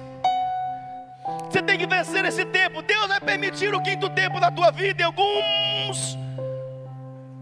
[1.50, 2.82] Você tem que vencer esse tempo.
[2.82, 6.18] Deus vai permitir o quinto tempo na tua vida em alguns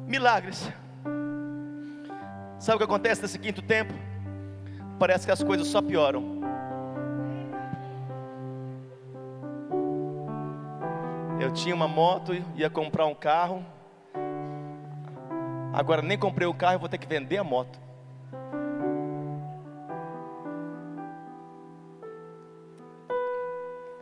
[0.06, 0.68] Milagres.
[2.60, 4.07] Sabe o que acontece nesse quinto tempo?
[4.98, 6.38] Parece que as coisas só pioram.
[11.40, 13.64] Eu tinha uma moto, ia comprar um carro.
[15.72, 17.78] Agora nem comprei o carro, vou ter que vender a moto.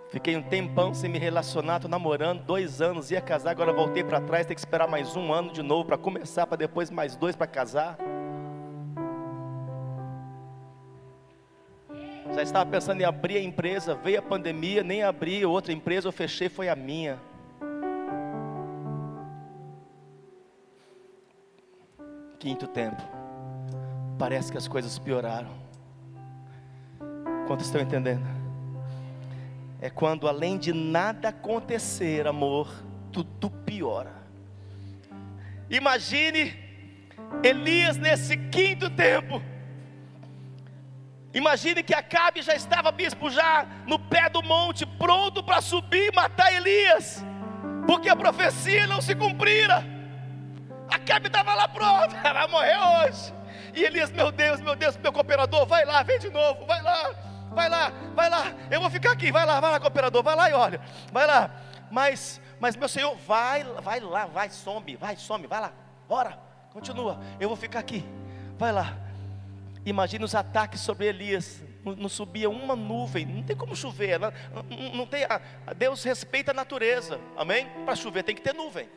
[0.08, 4.18] Fiquei um tempão sem me relacionar, estou namorando, dois anos, ia casar, agora voltei para
[4.18, 7.36] trás, tem que esperar mais um ano de novo para começar, para depois mais dois
[7.36, 7.98] para casar.
[12.46, 16.48] Estava pensando em abrir a empresa, veio a pandemia, nem abri outra empresa, eu fechei,
[16.48, 17.18] foi a minha.
[22.38, 23.02] Quinto tempo,
[24.18, 25.50] parece que as coisas pioraram.
[27.46, 28.24] Quantos estão entendendo?
[29.80, 32.68] É quando além de nada acontecer, amor,
[33.12, 34.14] tudo piora.
[35.68, 36.54] Imagine
[37.42, 39.42] Elias nesse quinto tempo
[41.36, 46.16] Imagine que Acabe já estava bispo já no pé do monte, pronto para subir e
[46.16, 47.22] matar Elias,
[47.86, 49.84] porque a profecia não se cumprira.
[50.90, 53.34] Acabe estava lá pronto, vai morrer hoje.
[53.74, 57.10] E Elias, meu Deus, meu Deus, meu cooperador, vai lá, vem de novo, vai lá,
[57.52, 58.54] vai lá, vai lá.
[58.70, 60.80] Eu vou ficar aqui, vai lá, vai lá, cooperador, vai lá e olha,
[61.12, 61.50] vai lá.
[61.90, 65.72] Mas, mas meu Senhor, vai, vai lá, vai, some, vai, some, vai lá,
[66.08, 66.38] bora,
[66.72, 67.20] continua.
[67.38, 68.02] Eu vou ficar aqui,
[68.56, 69.05] vai lá.
[69.86, 71.62] Imagina os ataques sobre Elias.
[71.84, 74.32] Não subia uma nuvem, não tem como chover, não,
[74.92, 75.22] não tem,
[75.76, 77.68] Deus respeita a natureza, amém?
[77.84, 78.88] Para chover tem que ter nuvem.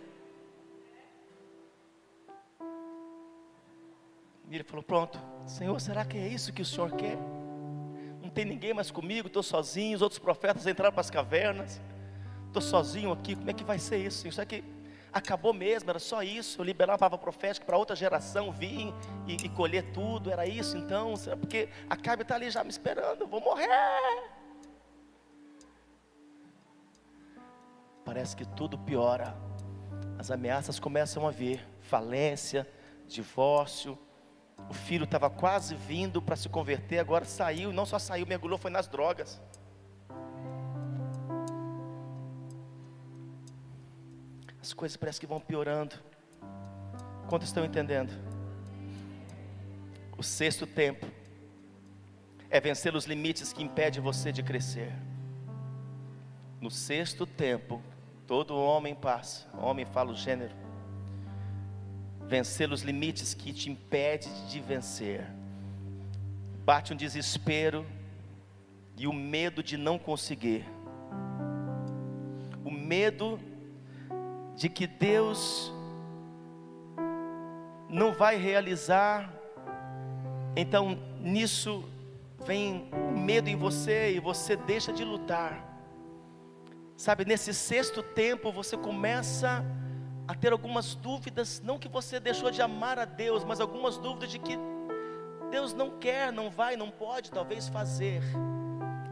[4.50, 7.20] E ele falou: Pronto, Senhor, será que é isso que o Senhor quer?
[8.20, 9.96] Não tem ninguém mais comigo, estou sozinho.
[9.96, 11.80] Os outros profetas entraram para as cavernas,
[12.48, 13.36] estou sozinho aqui.
[13.36, 14.34] Como é que vai ser isso, Senhor?
[14.34, 14.64] Será que
[15.12, 16.64] acabou mesmo, era só isso.
[16.64, 18.94] Liberava a palavra profética para outra geração vir
[19.28, 23.28] e, e, colher tudo, era isso então, porque a Cabe está ali já me esperando,
[23.28, 23.68] vou morrer.
[28.04, 29.36] Parece que tudo piora,
[30.18, 32.68] as ameaças começam a vir falência,
[33.08, 33.98] divórcio.
[34.70, 38.72] O filho estava quase vindo para se converter, agora saiu, não só saiu, mergulhou, foi
[38.72, 39.42] nas drogas.
[44.62, 45.96] As coisas parecem que vão piorando.
[47.28, 48.12] Quantos estão entendendo?
[50.18, 51.06] O sexto tempo
[52.50, 54.92] é vencer os limites que impedem você de crescer.
[56.60, 57.82] No sexto tempo,
[58.28, 60.54] todo homem passa, homem fala o gênero.
[62.28, 65.26] Vencer os limites que te impedem de vencer.
[66.66, 67.86] Bate um desespero
[68.98, 70.66] e o medo de não conseguir.
[72.66, 73.40] O medo
[74.60, 75.72] de que Deus
[77.88, 79.34] não vai realizar,
[80.54, 81.86] então nisso
[82.46, 85.66] vem medo em você e você deixa de lutar.
[86.98, 89.64] Sabe, nesse sexto tempo você começa
[90.28, 94.30] a ter algumas dúvidas, não que você deixou de amar a Deus, mas algumas dúvidas
[94.30, 94.60] de que
[95.50, 98.22] Deus não quer, não vai, não pode talvez fazer.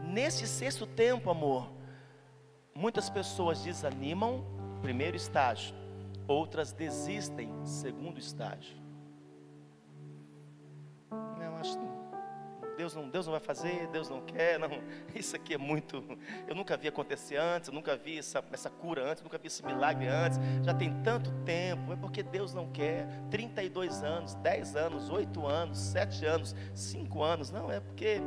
[0.04, 1.70] Nesse sexto tempo, amor,
[2.74, 5.74] muitas pessoas desanimam, primeiro estágio,
[6.26, 8.76] outras desistem, segundo estágio.
[11.60, 11.76] Acho
[12.76, 14.70] Deus não, Deus não vai fazer, Deus não quer, não.
[15.12, 16.16] Isso aqui é muito.
[16.46, 19.66] Eu nunca vi acontecer antes, eu nunca vi essa, essa cura antes, nunca vi esse
[19.66, 20.38] milagre antes.
[20.62, 23.08] Já tem tanto tempo, é porque Deus não quer.
[23.30, 27.50] 32 anos, 10 anos, 8 anos, 7 anos, 5 anos.
[27.50, 28.20] Não, é porque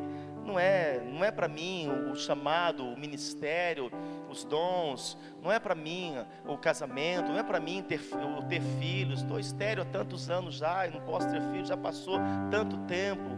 [0.45, 3.89] não é, não é para mim o chamado, o ministério,
[4.31, 6.15] os dons, não é para mim
[6.47, 8.01] o casamento, não é para mim ter,
[8.47, 9.21] ter filhos.
[9.21, 12.17] Estou estéreo há tantos anos já não posso ter filhos, já passou
[12.49, 13.29] tanto tempo.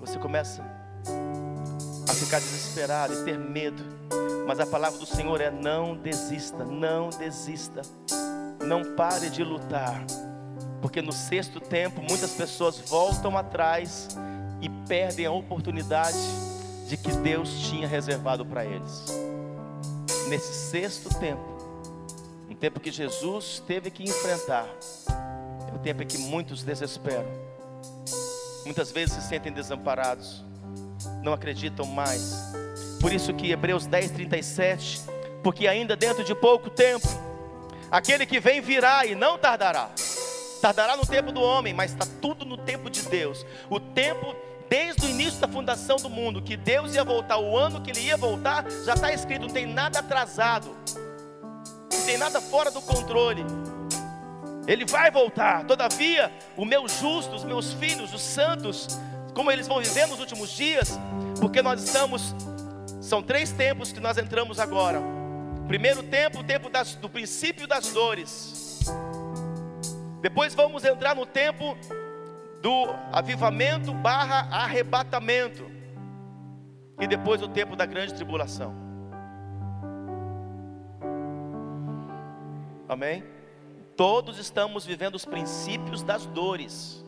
[0.00, 0.62] Você começa
[2.08, 3.82] a ficar desesperado e ter medo,
[4.46, 7.82] mas a palavra do Senhor é: não desista, não desista,
[8.64, 10.04] não pare de lutar,
[10.80, 14.08] porque no sexto tempo muitas pessoas voltam atrás
[14.60, 16.18] e perdem a oportunidade
[16.88, 19.06] de que Deus tinha reservado para eles.
[20.28, 21.42] Nesse sexto tempo,
[22.48, 24.66] um tempo que Jesus teve que enfrentar,
[25.70, 27.28] é o tempo em que muitos desesperam,
[28.64, 30.44] muitas vezes se sentem desamparados,
[31.22, 32.52] não acreditam mais.
[33.00, 35.00] Por isso que Hebreus 10, 37,
[35.42, 37.08] porque ainda dentro de pouco tempo,
[37.90, 39.90] aquele que vem virá e não tardará.
[40.60, 43.44] Tardará no tempo do homem, mas está tudo no tempo de Deus.
[43.68, 44.36] O tempo
[44.72, 48.00] desde o início da fundação do mundo, que Deus ia voltar, o ano que ele
[48.00, 50.74] ia voltar, já está escrito, não tem nada atrasado,
[51.92, 53.44] não tem nada fora do controle.
[54.66, 55.66] Ele vai voltar.
[55.66, 58.98] Todavia, o meu justo, os meus filhos, os santos,
[59.34, 60.98] como eles vão viver nos últimos dias,
[61.38, 62.34] porque nós estamos,
[62.98, 65.02] são três tempos que nós entramos agora.
[65.68, 68.80] Primeiro tempo, o tempo das, do princípio das dores.
[70.22, 71.76] Depois vamos entrar no tempo
[72.62, 75.68] do avivamento barra arrebatamento.
[77.00, 78.72] E depois o tempo da grande tribulação.
[82.88, 83.24] Amém?
[83.96, 87.04] Todos estamos vivendo os princípios das dores.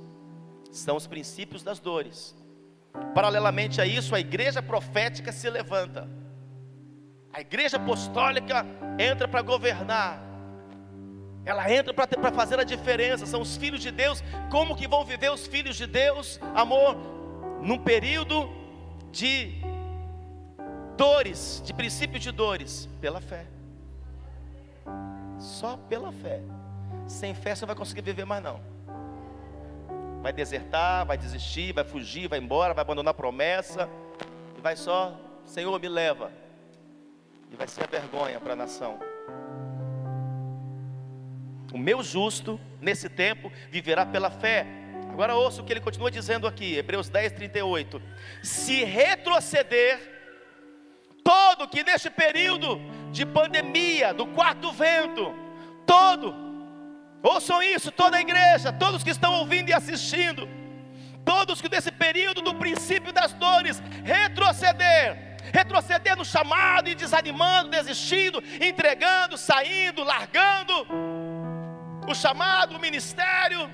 [0.72, 2.34] São os princípios das dores.
[3.14, 6.08] Paralelamente a isso, a igreja profética se levanta.
[7.32, 8.66] A igreja apostólica
[8.98, 10.23] entra para governar.
[11.44, 13.26] Ela entra para fazer a diferença.
[13.26, 14.22] São os filhos de Deus.
[14.50, 16.96] Como que vão viver os filhos de Deus, amor?
[17.60, 18.50] Num período
[19.10, 19.62] de
[20.96, 23.46] dores, de princípio de dores, pela fé.
[25.38, 26.40] Só pela fé.
[27.06, 28.60] Sem fé você não vai conseguir viver mais não.
[30.22, 33.88] Vai desertar, vai desistir, vai fugir, vai embora, vai abandonar a promessa.
[34.56, 35.14] E vai só,
[35.44, 36.32] Senhor, me leva.
[37.50, 38.98] E vai ser a vergonha para a nação.
[41.74, 44.64] O meu justo, nesse tempo, viverá pela fé.
[45.10, 48.00] Agora ouça o que ele continua dizendo aqui, Hebreus 10, 38.
[48.44, 49.98] Se retroceder,
[51.24, 55.34] todo que neste período de pandemia, do quarto vento,
[55.84, 56.44] todo,
[57.24, 60.46] Ouçam isso, toda a igreja, todos que estão ouvindo e assistindo,
[61.24, 68.44] todos que nesse período do princípio das dores retroceder, retroceder no chamado e desanimando, desistindo,
[68.60, 71.23] entregando, saindo, largando
[72.06, 73.70] o chamado, o ministério,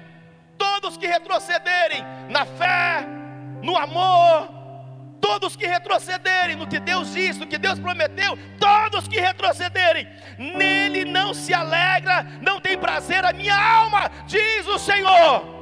[0.57, 3.07] todos que retrocederem na fé,
[3.62, 4.49] no amor,
[5.20, 10.09] todos que retrocederem no que Deus disse, no que Deus prometeu, todos que retrocederem,
[10.39, 15.60] nele não se alegra, não tem prazer a minha alma, diz o Senhor.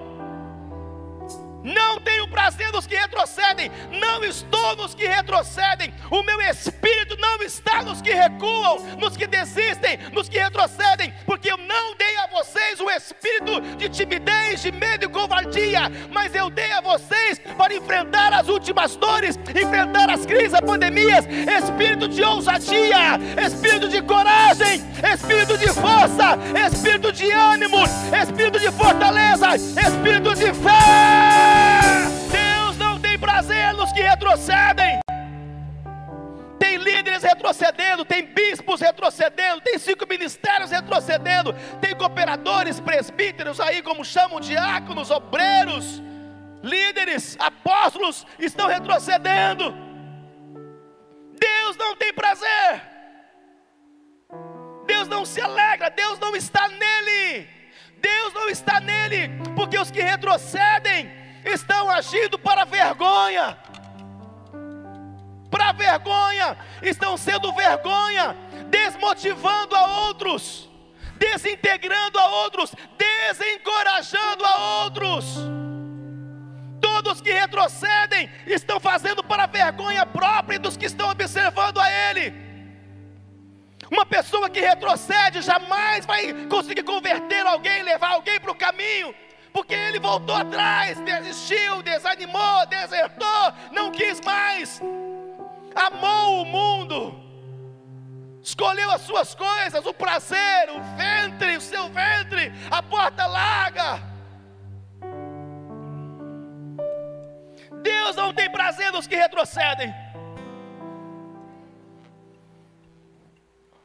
[1.62, 7.42] Não tenho prazer nos que retrocedem, não estou nos que retrocedem, o meu espírito não
[7.42, 12.28] está nos que recuam, nos que desistem, nos que retrocedem, porque eu não dei a
[12.28, 17.74] vocês o espírito de timidez, de medo e covardia, mas eu dei a vocês para
[17.74, 24.82] enfrentar as últimas dores, enfrentar as crises, as pandemias, espírito de ousadia, espírito de coragem,
[25.12, 27.84] espírito de força, espírito de ânimo,
[28.22, 31.57] espírito de fortaleza, espírito de fé.
[33.28, 35.00] Prazer nos que retrocedem.
[36.58, 44.02] Tem líderes retrocedendo, tem bispos retrocedendo, tem cinco ministérios retrocedendo, tem cooperadores, presbíteros aí, como
[44.02, 46.02] chamam diáconos, obreiros,
[46.62, 49.76] líderes, apóstolos, estão retrocedendo.
[51.38, 52.82] Deus não tem prazer,
[54.86, 57.46] Deus não se alegra, Deus não está nele,
[57.98, 63.56] Deus não está nele, porque os que retrocedem estão agindo para vergonha.
[65.50, 68.36] Para vergonha, estão sendo vergonha,
[68.68, 70.68] desmotivando a outros,
[71.16, 75.24] desintegrando a outros, desencorajando a outros.
[76.80, 82.48] Todos que retrocedem estão fazendo para vergonha própria dos que estão observando a Ele.
[83.90, 89.14] Uma pessoa que retrocede jamais vai conseguir converter alguém, levar alguém para o caminho
[89.58, 94.80] porque ele voltou atrás, desistiu, desanimou, desertou, não quis mais,
[95.74, 97.20] amou o mundo,
[98.40, 104.00] escolheu as suas coisas, o prazer, o ventre, o seu ventre, a porta larga.
[107.82, 109.92] Deus não tem prazer nos que retrocedem.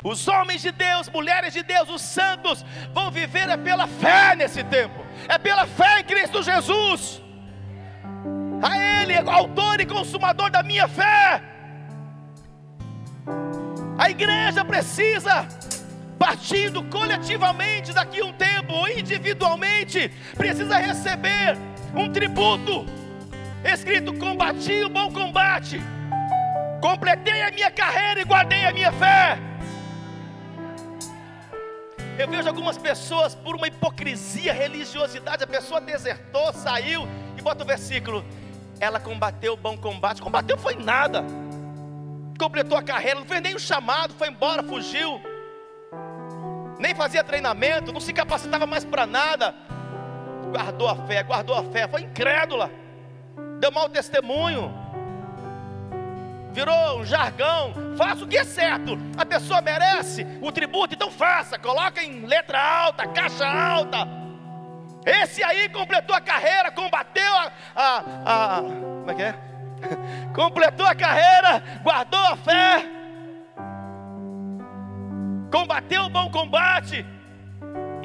[0.04, 2.64] Os homens de Deus, mulheres de Deus, os santos,
[2.94, 7.22] vão viver pela fé nesse tempo, é pela fé em Cristo Jesus.
[8.62, 11.42] A Ele, autor e consumador da minha fé.
[13.98, 15.48] A igreja precisa,
[16.18, 21.58] partindo coletivamente daqui a um tempo, ou individualmente, precisa receber
[21.94, 22.86] um tributo,
[23.64, 25.82] escrito: combati o bom combate,
[26.82, 29.38] completei a minha carreira e guardei a minha fé.
[32.18, 37.68] Eu vejo algumas pessoas, por uma hipocrisia, religiosidade, a pessoa desertou, saiu e bota o
[37.68, 38.24] versículo:
[38.80, 40.22] ela combateu o bom combate.
[40.22, 41.24] Combateu foi nada,
[42.38, 45.20] completou a carreira, não fez nem o chamado, foi embora, fugiu,
[46.78, 49.56] nem fazia treinamento, não se capacitava mais para nada.
[50.52, 52.70] Guardou a fé, guardou a fé, foi incrédula,
[53.60, 54.83] deu mau testemunho
[56.54, 57.74] virou um jargão.
[57.98, 58.98] Faça o que é certo.
[59.18, 61.58] A pessoa merece o tributo, então faça.
[61.58, 64.08] Coloca em letra alta, caixa alta.
[65.06, 69.36] Esse aí completou a carreira, combateu a, a, a como é que é?
[70.34, 72.86] completou a carreira, guardou a fé,
[75.52, 77.06] combateu o bom combate.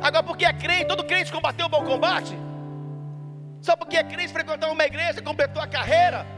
[0.02, 2.36] Agora, porque é crente, todo crente combateu o bom combate.
[3.60, 6.37] Só porque é crente, frequentou uma igreja, completou a carreira.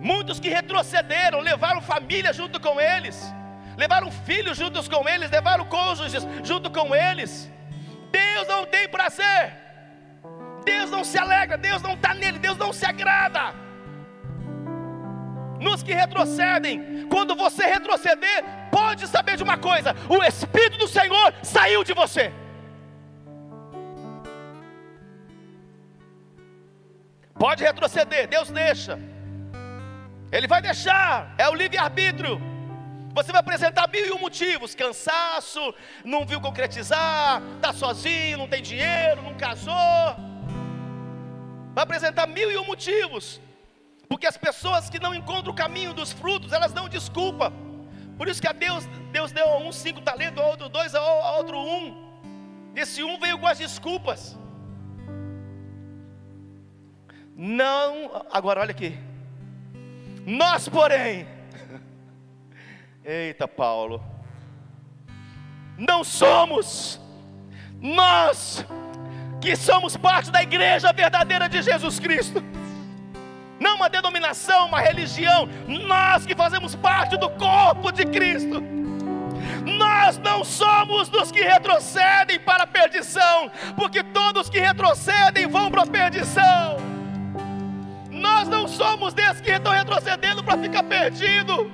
[0.00, 3.22] Muitos que retrocederam, levaram família junto com eles,
[3.76, 7.50] levaram filhos juntos com eles, levaram cônjuges junto com eles.
[8.10, 9.54] Deus não tem prazer,
[10.64, 13.54] Deus não se alegra, Deus não está nele, Deus não se agrada.
[15.60, 21.34] Nos que retrocedem, quando você retroceder, pode saber de uma coisa: o Espírito do Senhor
[21.42, 22.32] saiu de você.
[27.38, 28.98] Pode retroceder, Deus deixa.
[30.32, 32.40] Ele vai deixar, é o livre-arbítrio.
[33.12, 35.74] Você vai apresentar mil e um motivos: cansaço,
[36.04, 39.74] não viu concretizar, está sozinho, não tem dinheiro, não casou.
[41.74, 43.40] Vai apresentar mil e um motivos,
[44.08, 47.52] porque as pessoas que não encontram o caminho dos frutos, elas dão desculpa.
[48.16, 51.36] Por isso que a Deus, Deus deu a um cinco talentos, a outro dois, a
[51.38, 52.08] outro um.
[52.76, 54.38] Esse um veio com as desculpas.
[57.34, 59.09] Não, agora olha aqui.
[60.30, 61.26] Nós, porém,
[63.04, 64.00] eita Paulo,
[65.76, 67.00] não somos,
[67.80, 68.64] nós
[69.40, 72.40] que somos parte da igreja verdadeira de Jesus Cristo,
[73.58, 78.62] não uma denominação, uma religião, nós que fazemos parte do corpo de Cristo,
[79.66, 85.82] nós não somos dos que retrocedem para a perdição, porque todos que retrocedem vão para
[85.82, 86.99] a perdição.
[88.20, 91.70] Nós não somos desses que estão retrocedendo para ficar perdido,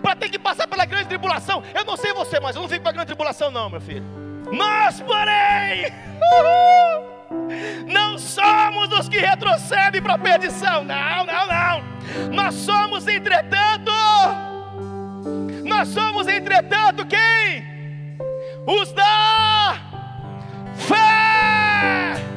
[0.00, 1.62] para ter que passar pela grande tribulação.
[1.74, 4.04] Eu não sei você, mas eu não fico para a grande tribulação, não, meu filho.
[4.50, 5.92] Nós, porém,
[7.92, 10.82] não somos os que retrocedem para a perdição.
[10.82, 12.32] Não, não, não.
[12.32, 13.92] Nós somos, entretanto,
[15.62, 17.66] nós somos, entretanto, quem?
[18.66, 19.76] Os da
[20.74, 22.35] fé